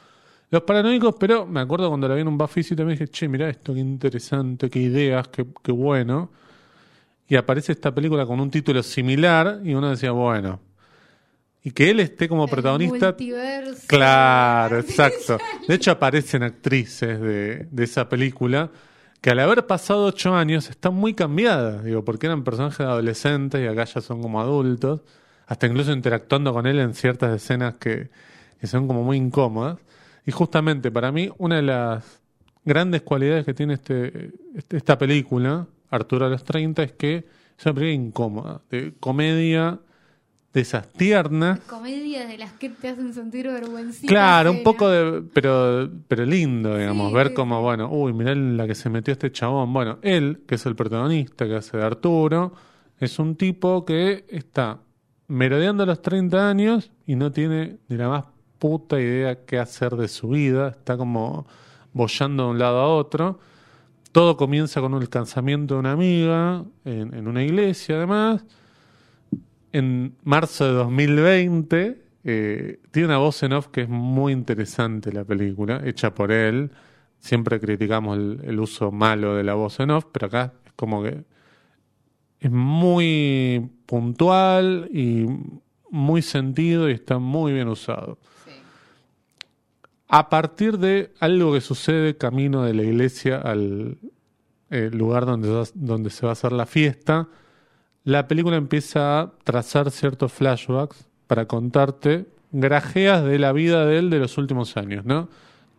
[0.49, 3.27] los paranoicos, pero me acuerdo cuando la vi en un Buffy y también dije, che,
[3.27, 6.31] mira esto, qué interesante, qué ideas, qué, qué bueno.
[7.27, 10.61] Y aparece esta película con un título similar y uno decía, bueno.
[11.63, 13.07] Y que él esté como protagonista.
[13.07, 13.83] Multiverso.
[13.87, 15.37] Claro, exacto.
[15.67, 18.71] De hecho, aparecen actrices de, de esa película
[19.19, 23.67] que al haber pasado ocho años están muy cambiadas, digo, porque eran personajes adolescentes y
[23.67, 25.01] acá ya son como adultos,
[25.47, 28.09] hasta incluso interactuando con él en ciertas escenas que,
[28.61, 29.77] que son como muy incómodas.
[30.27, 32.21] Y justamente para mí, una de las
[32.65, 37.25] grandes cualidades que tiene este, este- esta película, Arturo a los 30, es que
[37.57, 39.79] es una película incómoda, de comedia,
[40.53, 41.59] de esas tiernas.
[41.61, 44.07] Comedias de las que te hacen sentir vergüencita.
[44.07, 45.21] Claro, un poco de.
[45.33, 47.09] Pero, pero lindo, digamos.
[47.09, 49.71] Sí, ver como, bueno, uy, mirá en la que se metió este chabón.
[49.71, 52.53] Bueno, él, que es el protagonista, que hace de Arturo,
[52.99, 54.79] es un tipo que está
[55.27, 58.25] merodeando los 30 años y no tiene ni la más
[58.59, 60.69] puta idea qué hacer de su vida.
[60.69, 61.47] Está como
[61.93, 63.39] bollando de un lado a otro.
[64.11, 68.45] Todo comienza con el casamiento de una amiga en, una iglesia, además
[69.71, 72.01] en marzo de 2020.
[72.23, 76.71] eh, tiene una voz en off que es muy interesante la película, hecha por él.
[77.19, 81.23] Siempre criticamos el uso malo de la voz en off, pero acá es como que
[82.39, 85.25] es muy puntual y
[85.89, 88.17] muy sentido y está muy bien usado.
[90.07, 93.97] A partir de algo que sucede camino de la iglesia al
[94.69, 97.27] eh, lugar donde, donde se va a hacer la fiesta,
[98.03, 104.09] la película empieza a trazar ciertos flashbacks para contarte grajeas de la vida de él
[104.09, 105.27] de los últimos años, ¿no?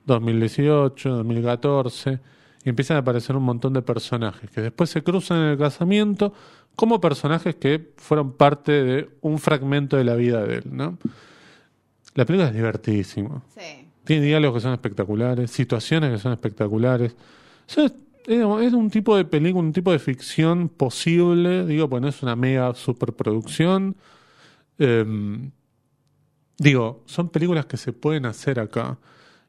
[0.05, 2.21] 2018, 2014,
[2.65, 6.35] y empiezan a aparecer un montón de personajes que después se cruzan en el casamiento
[6.77, 10.99] como personajes que fueron parte de un fragmento de la vida de él, ¿no?
[12.15, 13.43] La película es divertidísima.
[13.55, 13.78] Sí.
[14.09, 17.13] Tiene diálogos que son espectaculares, situaciones que son espectaculares.
[17.13, 17.93] O sea,
[18.25, 22.35] es, un tipo de película, un tipo de ficción posible, digo, pues no es una
[22.35, 23.97] mega superproducción.
[24.79, 25.51] Em,
[26.57, 28.97] digo, son películas que se pueden hacer acá.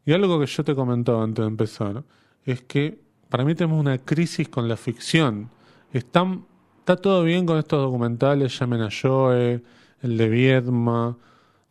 [0.06, 2.04] Y algo que yo te comentaba antes de empezar,
[2.44, 3.00] es que
[3.30, 5.50] para mí tenemos una crisis con la ficción.
[5.94, 6.46] Están,
[6.80, 9.64] está todo bien con estos documentales, llamen a Joe,
[10.02, 11.18] el de Viedma.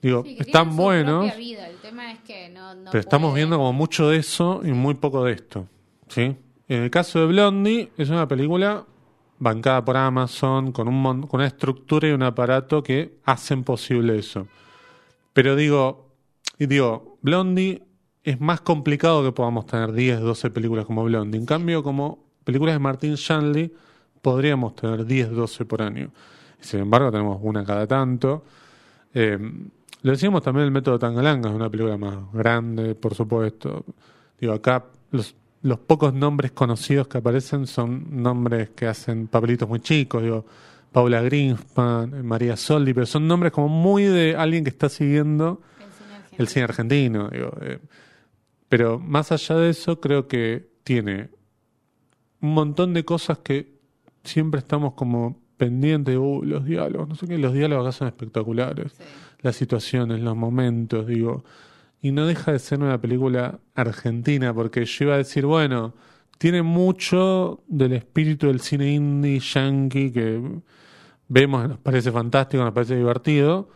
[0.00, 1.26] Digo, Sí, están buenos.
[1.26, 1.68] propia vida.
[1.68, 4.94] El tema es que no, no Pero estamos viendo como mucho de eso y muy
[4.94, 5.66] poco de esto.
[6.08, 6.36] ¿sí?
[6.68, 8.84] En el caso de Blondie, es una película
[9.38, 14.46] bancada por Amazon, con, un, con una estructura y un aparato que hacen posible eso.
[15.32, 16.14] Pero digo,
[16.58, 17.82] y digo, Blondie
[18.22, 21.38] es más complicado que podamos tener 10, 12 películas como Blondie.
[21.38, 23.72] En cambio, como películas de Martin Shanley,
[24.22, 26.10] podríamos tener 10, 12 por año.
[26.60, 28.44] Sin embargo, tenemos una cada tanto.
[29.14, 29.38] Eh,
[30.02, 33.84] lo decíamos también el método Tangalanga, es una película más grande, por supuesto.
[34.40, 39.80] Digo, acá los, los pocos nombres conocidos que aparecen son nombres que hacen papelitos muy
[39.80, 40.44] chicos, digo,
[40.92, 45.90] Paula Greenspan, María Soldi, pero son nombres como muy de alguien que está siguiendo El
[45.92, 46.38] cine argentino.
[46.38, 47.28] el cine argentino.
[47.30, 47.78] Digo, eh,
[48.68, 51.30] pero más allá de eso, creo que tiene
[52.40, 53.76] un montón de cosas que
[54.24, 58.92] siempre estamos como pendientes "Uh, los diálogos, no sé qué, los diálogos acá son espectaculares,
[58.92, 59.02] Sí.
[59.40, 61.44] Las situaciones, los momentos, digo,
[62.02, 65.94] y no deja de ser una película argentina, porque yo iba a decir, bueno,
[66.38, 70.42] tiene mucho del espíritu del cine indie, yankee, que
[71.28, 73.68] vemos, nos parece fantástico, nos parece divertido,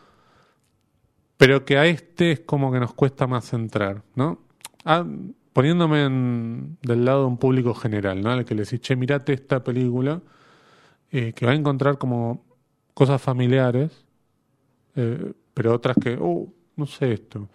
[1.36, 4.40] pero que a este es como que nos cuesta más entrar, ¿no?
[4.84, 5.04] Ah,
[5.52, 8.30] poniéndome en- del lado de un público general, ¿no?
[8.30, 10.22] Al que le decís, che, mirate esta película,
[11.10, 12.44] eh, que va a encontrar como
[12.94, 14.04] cosas familiares,
[14.96, 17.48] eh, pero otras que, uh, no sé esto.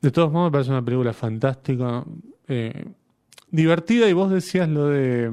[0.00, 2.04] De todos modos, me parece una película fantástica,
[2.46, 2.86] eh,
[3.50, 5.30] divertida, y vos decías lo de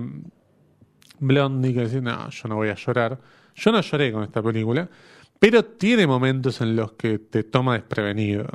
[1.19, 3.19] Blondie, que decís, no, yo no voy a llorar.
[3.55, 4.89] Yo no lloré con esta película,
[5.39, 8.47] pero tiene momentos en los que te toma desprevenido.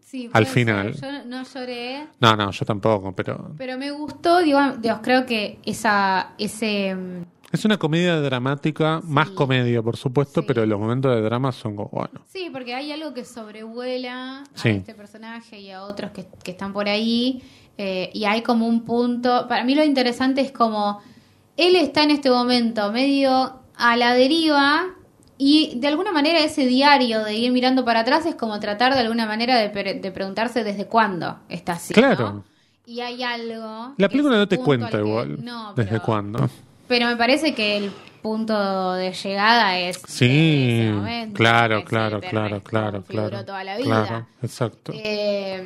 [0.00, 0.94] Sí, Al final.
[0.94, 1.22] ser.
[1.22, 5.58] Yo no lloré, No, no, yo tampoco, pero pero me gustó, digo, Dios, creo que
[5.64, 7.22] esa, ese, mm,
[7.54, 10.46] es una comedia dramática, más comedia, por supuesto, Sí.
[10.46, 14.68] pero los momentos de drama son como, bueno, sí, porque hay algo que sobrevuela Sí.
[14.68, 17.42] a este personaje y a otros que, que están por ahí,
[17.78, 21.00] eh, y hay como un punto, para mí lo interesante es como,
[21.56, 24.86] él está en este momento medio a la deriva,
[25.36, 29.00] y de alguna manera ese diario de ir mirando para atrás es como tratar de
[29.00, 31.92] alguna manera de, pre- de preguntarse desde cuándo está así.
[31.92, 32.00] ¿no?
[32.00, 32.44] Claro.
[32.86, 33.94] Y hay algo.
[33.96, 36.48] la película no te cuenta igual No, desde cuándo.
[36.88, 37.92] Pero me parece que el,
[38.24, 43.44] punto de llegada es Sí, ese momento, claro, claro, claro, claro, claro.
[43.44, 43.84] toda la vida.
[44.06, 44.92] Claro, exacto.
[44.96, 45.62] Eh,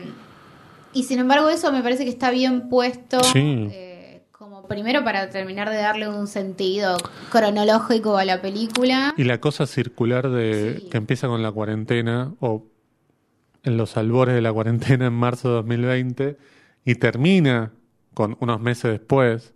[0.93, 3.69] y sin embargo eso me parece que está bien puesto Sí.
[3.71, 6.97] eh, como primero para terminar de darle un sentido
[7.31, 9.15] cronológico a la película.
[9.17, 10.89] Y la cosa circular de Sí.
[10.91, 12.67] que empieza con la cuarentena o
[13.63, 16.37] en los albores de la cuarentena en marzo de 2020
[16.85, 17.71] y termina
[18.15, 19.55] con unos meses después,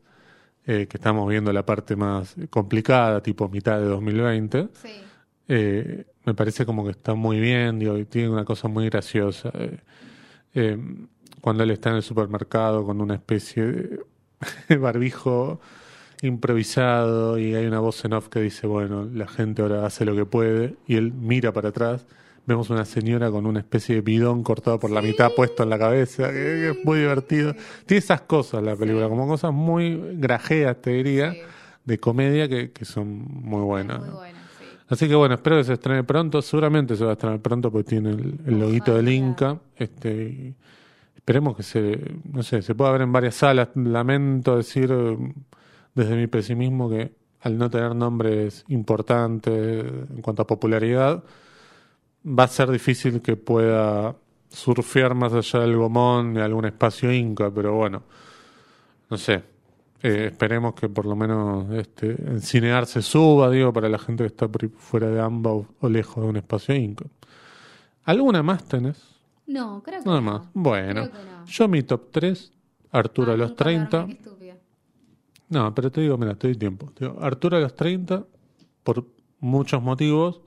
[0.67, 4.89] eh, que estamos viendo la parte más complicada, tipo mitad de 2020, Sí.
[5.49, 9.51] eh, me parece como que está muy bien, digo, y tiene una cosa muy graciosa.
[9.55, 9.79] eh,
[10.55, 10.79] eh,
[11.41, 14.01] cuando él está en el supermercado con una especie de
[14.79, 15.61] barbijo
[16.23, 20.15] improvisado y hay una voz en off que dice, bueno, la gente ahora hace lo
[20.15, 22.07] que puede y él mira para atrás.
[22.45, 25.79] Vemos una señora con una especie de bidón cortado por la mitad puesto en la
[25.79, 27.55] cabeza, que, es muy divertido.
[27.87, 31.35] Tiene esas cosas la película, como cosas muy grajeas, te diría,
[31.85, 34.01] de comedia que, que son muy buenas.
[34.01, 34.65] Muy sí.
[34.89, 36.43] Así que bueno, espero que se estrene pronto.
[36.43, 39.09] Seguramente se va a estrenar pronto porque tiene el, el loguito del.
[39.09, 39.61] Inca.
[39.77, 40.55] Este,
[41.15, 42.01] esperemos que se,
[42.33, 43.69] no sé, se pueda ver en varias salas.
[43.77, 44.93] Lamento decir
[45.95, 47.13] desde mi pesimismo que
[47.43, 51.23] al no tener nombres importantes en cuanto a popularidad,
[52.27, 54.17] va a ser difícil que pueda
[54.49, 58.03] surfear más allá del gomón de algún espacio Inca, pero bueno,
[59.11, 59.43] no sé.
[60.05, 64.25] Eh, esperemos que por lo menos este, en Cinear se suba, digo, para la gente
[64.25, 67.05] que está fuera de AMBA o, o lejos de un espacio Inca.
[68.05, 69.01] ¿Alguna más tenés?
[69.47, 70.33] No, creo que Nada no.
[70.33, 70.43] más.
[70.55, 71.47] Bueno, no.
[71.47, 72.53] yo mi top 3,
[72.91, 73.97] Arturo Ah, a los nunca 30.
[73.99, 74.55] dormí, qué estúpida.
[75.51, 76.91] No, pero te digo, mira, te doy tiempo.
[76.95, 78.25] Te digo, Arturo a los 30,
[78.83, 79.07] por
[79.39, 80.41] muchos motivos,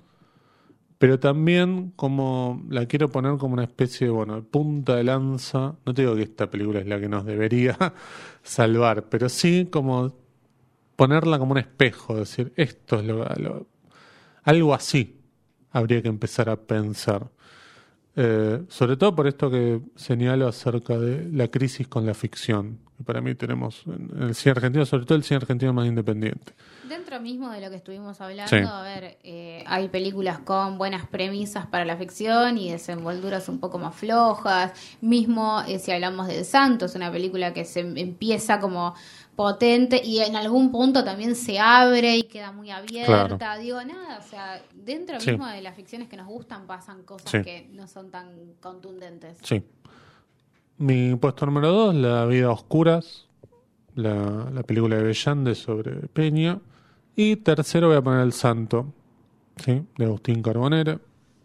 [0.98, 5.76] pero también como la quiero poner como una especie de, bueno, punta de lanza.
[5.86, 7.78] No te digo que esta película es la que nos debería
[8.44, 10.16] salvar, pero sí como
[10.96, 13.68] ponerla como un espejo, decir, esto es lo,
[14.44, 15.20] algo así
[15.72, 17.30] habría que empezar a pensar.
[18.16, 23.04] Eh, sobre todo por esto que señalo acerca de la crisis con la ficción, que
[23.04, 26.54] para mí tenemos en, en el cine argentino, sobre todo el cine argentino más independiente.
[26.90, 28.64] Dentro mismo de lo que estuvimos hablando, Sí.
[28.64, 33.78] a ver, eh, hay películas con buenas premisas para la ficción y desenvolturas un poco
[33.80, 34.72] más flojas.
[35.02, 38.94] Mismo eh, si hablamos de Santos, una película que se empieza como
[39.36, 43.58] potente y en algún punto también se abre y queda muy abierta.
[43.58, 45.32] Digo, nada, o sea, dentro Sí.
[45.32, 47.42] mismo de las ficciones que nos gustan pasan cosas Sí.
[47.42, 49.38] que no son tan contundentes.
[49.42, 49.62] Sí.
[50.78, 53.26] Mi puesto número dos, La vida a oscuras,
[53.96, 56.60] la, la película de Bellande sobre Peña.
[57.16, 58.94] Y tercero voy a poner El Santo,
[59.58, 59.84] ¿sí?
[59.98, 61.00] de Agustín Carbonera.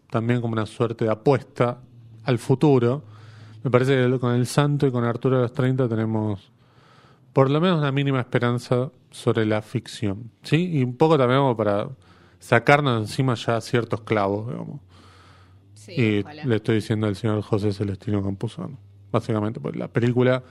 [0.09, 1.79] También como una suerte de apuesta
[2.23, 3.03] al futuro.
[3.63, 6.51] Me parece que con El Santo y con Arturo de los 30 tenemos
[7.31, 10.31] por lo menos una mínima esperanza sobre la ficción.
[10.43, 10.79] ¿sí?
[10.79, 11.87] Y un poco también como para
[12.39, 14.81] sacarnos encima ya ciertos clavos, digamos.
[15.73, 16.45] Sí, Y ojalá.
[16.45, 18.77] le estoy diciendo al señor José Celestino Campuzano.
[19.11, 20.43] Básicamente, pues la película.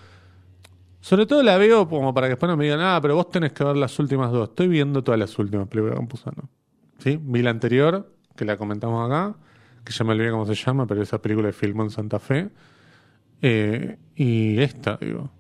[1.01, 3.53] Sobre todo la veo como para que después no me digan, ah, pero vos tenés
[3.53, 4.51] que ver las últimas dos.
[4.51, 6.51] Estoy viendo todas las últimas películas de Campuzano.
[6.99, 7.19] ¿Sí?
[7.21, 9.35] Vi la anterior, que la comentamos acá,
[9.83, 12.51] que ya me olvidé cómo se llama, pero esa película de filmó en Santa Fe.
[13.41, 15.31] Eh, y esta, digo.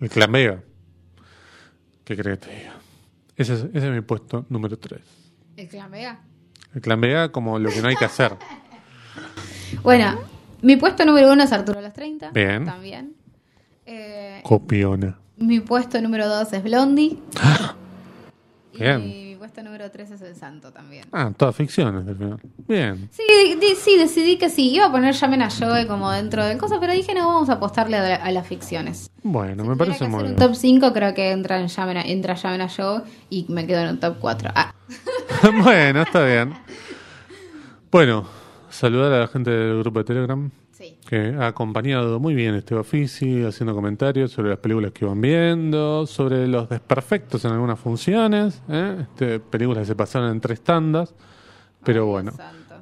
[0.00, 0.62] El Clan Vega.
[2.04, 2.74] ¿Qué crees que te diga?
[3.34, 5.00] Ese es, ese es mi puesto número 3.
[5.56, 6.20] ¿El Clan Vega?
[6.72, 8.32] El Clan Vega como lo que no hay que hacer.
[9.82, 10.18] Bueno,
[10.62, 12.30] mi puesto número uno es Arturo a los 30.
[12.30, 12.64] Bien.
[12.64, 13.14] También.
[13.86, 15.18] Eh, Copiona.
[15.36, 17.18] Mi puesto número 2 es Blondie.
[18.78, 19.02] Bien.
[19.02, 21.04] Y mi puesto número 3 es El Santo también.
[21.12, 22.40] Ah, todas ficciones al final.
[22.68, 23.08] Bien.
[23.10, 23.22] Sí,
[23.78, 24.70] sí, decidí que sí.
[24.70, 27.54] Iba a poner Llamen a Joe como dentro del cosa, pero dije no, vamos a
[27.54, 29.10] apostarle a, a las ficciones.
[29.22, 30.36] Bueno, Si me parece muy bien.
[30.36, 33.80] top 5, creo que entra, en Llamen a, entra Llamen a Joe y me quedo
[33.80, 34.50] en un top 4.
[34.54, 34.74] Ah,
[35.62, 36.52] bueno, está bien.
[37.90, 38.28] Bueno,
[38.68, 40.50] saludar a la gente del grupo de Telegram.
[41.08, 46.06] Que ha acompañado muy bien este oficio, haciendo comentarios sobre las películas que van viendo,
[46.06, 48.96] sobre los desperfectos en algunas funciones, ¿eh?
[49.02, 51.14] este, películas que se pasaron en tres tandas,
[51.84, 52.32] pero Ay, bueno.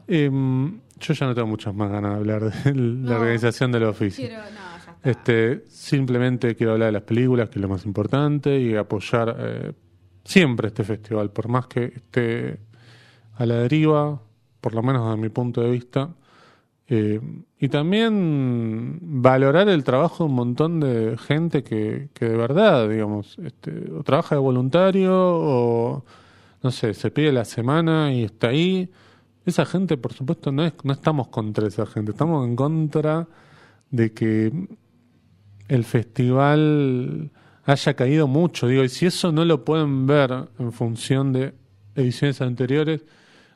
[0.07, 3.17] Em, yo ya no tengo muchas más ganas de hablar de la No.
[3.21, 4.29] organización del oficio.
[4.29, 4.65] No.
[5.11, 9.73] Este, simplemente quiero hablar de las películas, que es lo más importante, y apoyar eh,
[10.25, 12.59] siempre este festival, por más que esté
[13.35, 14.19] a la deriva,
[14.63, 16.09] por lo menos desde mi punto de vista.
[16.89, 17.21] Eh,
[17.59, 23.39] y también valorar el trabajo de un montón de gente que, que de verdad, digamos,
[23.39, 26.05] este, o trabaja de voluntario o,
[26.63, 28.91] no sé, se pide la semana y está ahí.
[29.47, 33.29] Esa gente, por supuesto, no, es, no estamos contra esa gente, estamos en contra
[33.91, 34.53] de que
[35.69, 37.31] el festival
[37.65, 38.67] haya caído mucho.
[38.67, 41.55] Digo, y si eso no lo pueden ver en función de
[41.95, 43.05] ediciones anteriores,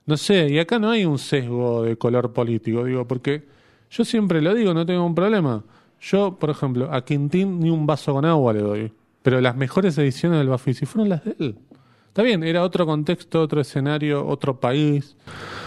[0.09, 3.44] no sé, y acá no hay un sesgo de color político, digo, porque
[3.90, 5.62] yo siempre lo digo, no tengo un problema.
[6.01, 9.98] Yo, por ejemplo, a Quintín ni un vaso con agua le doy, pero las mejores
[9.98, 11.59] ediciones del Bafisi fueron las de él.
[12.19, 15.15] Está bien, era otro contexto, otro escenario, otro país.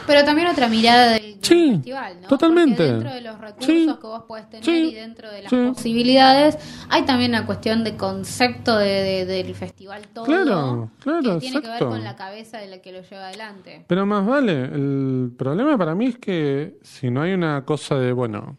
[0.05, 2.27] Pero también otra mirada del, del Sí, festival, ¿no?
[2.27, 2.75] totalmente.
[2.75, 5.49] Porque dentro de los recursos Sí, que vos podés tener sí, y dentro de las
[5.53, 6.57] posibilidades,
[6.89, 10.25] hay también una cuestión de concepto de, de- del festival todo.
[10.25, 13.85] Claro, claro, que tiene que ver con la cabeza de la que lo lleva adelante.
[13.87, 18.11] Pero más vale, el problema para mí es que si no hay una cosa de,
[18.11, 18.57] bueno,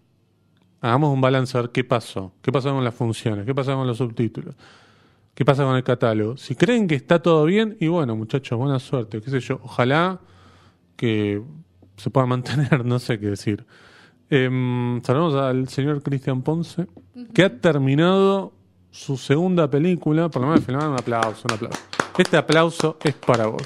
[0.80, 3.86] hagamos un balance a ver qué pasó, qué pasó con las funciones, qué pasó con
[3.86, 4.54] los subtítulos,
[5.34, 6.36] qué pasa con el catálogo.
[6.36, 10.20] Si creen que está todo bien, y bueno, muchachos, buena suerte, qué sé yo, ojalá
[10.96, 11.42] que
[11.96, 13.66] se pueda mantener, no sé qué decir.
[14.30, 16.86] Em, saludamos al señor Cristian Ponce,
[17.34, 18.52] que ha terminado
[18.90, 21.80] su segunda película, por lo menos filmar un aplauso, un aplauso.
[22.16, 23.62] Este aplauso es para vos.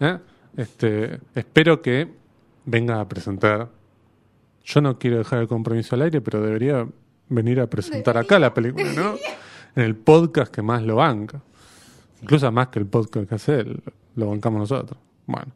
[0.00, 0.18] ¿eh?
[0.56, 2.08] Este, espero que
[2.64, 3.68] venga a presentar.
[4.64, 6.86] Yo no quiero dejar el compromiso al aire, pero debería
[7.28, 9.14] venir a presentar acá la película, ¿no?
[9.76, 11.40] En el podcast que más lo banca.
[12.22, 13.82] Incluso más que el podcast que hace él,
[14.16, 14.98] lo bancamos nosotros.
[15.26, 15.52] Bueno,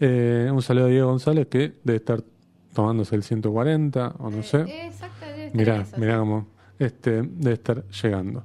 [0.00, 2.22] eh, un saludo a Diego González que debe estar
[2.74, 4.62] tomándose el 140 o no sé.
[4.62, 6.18] Eh, Exacto, debe estar Mirá, eso, mirá sí.
[6.18, 6.46] cómo
[6.78, 8.44] este, debe estar llegando.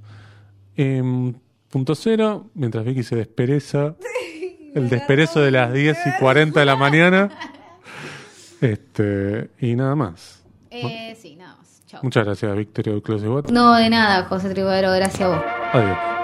[0.75, 1.33] Em,
[1.69, 3.95] punto cero, mientras Vicky se despereza,
[4.75, 7.29] el desperezo de las 10 y 40 de la mañana.
[8.61, 10.41] Este, y nada más.
[10.71, 11.54] Eh, sí, nada más.
[11.95, 12.03] Chao.
[12.03, 12.93] Muchas gracias, Victoria
[13.29, 13.49] Watt.
[13.49, 15.41] No, de nada, José Tribadero, gracias a vos.
[15.73, 16.14] Adiós.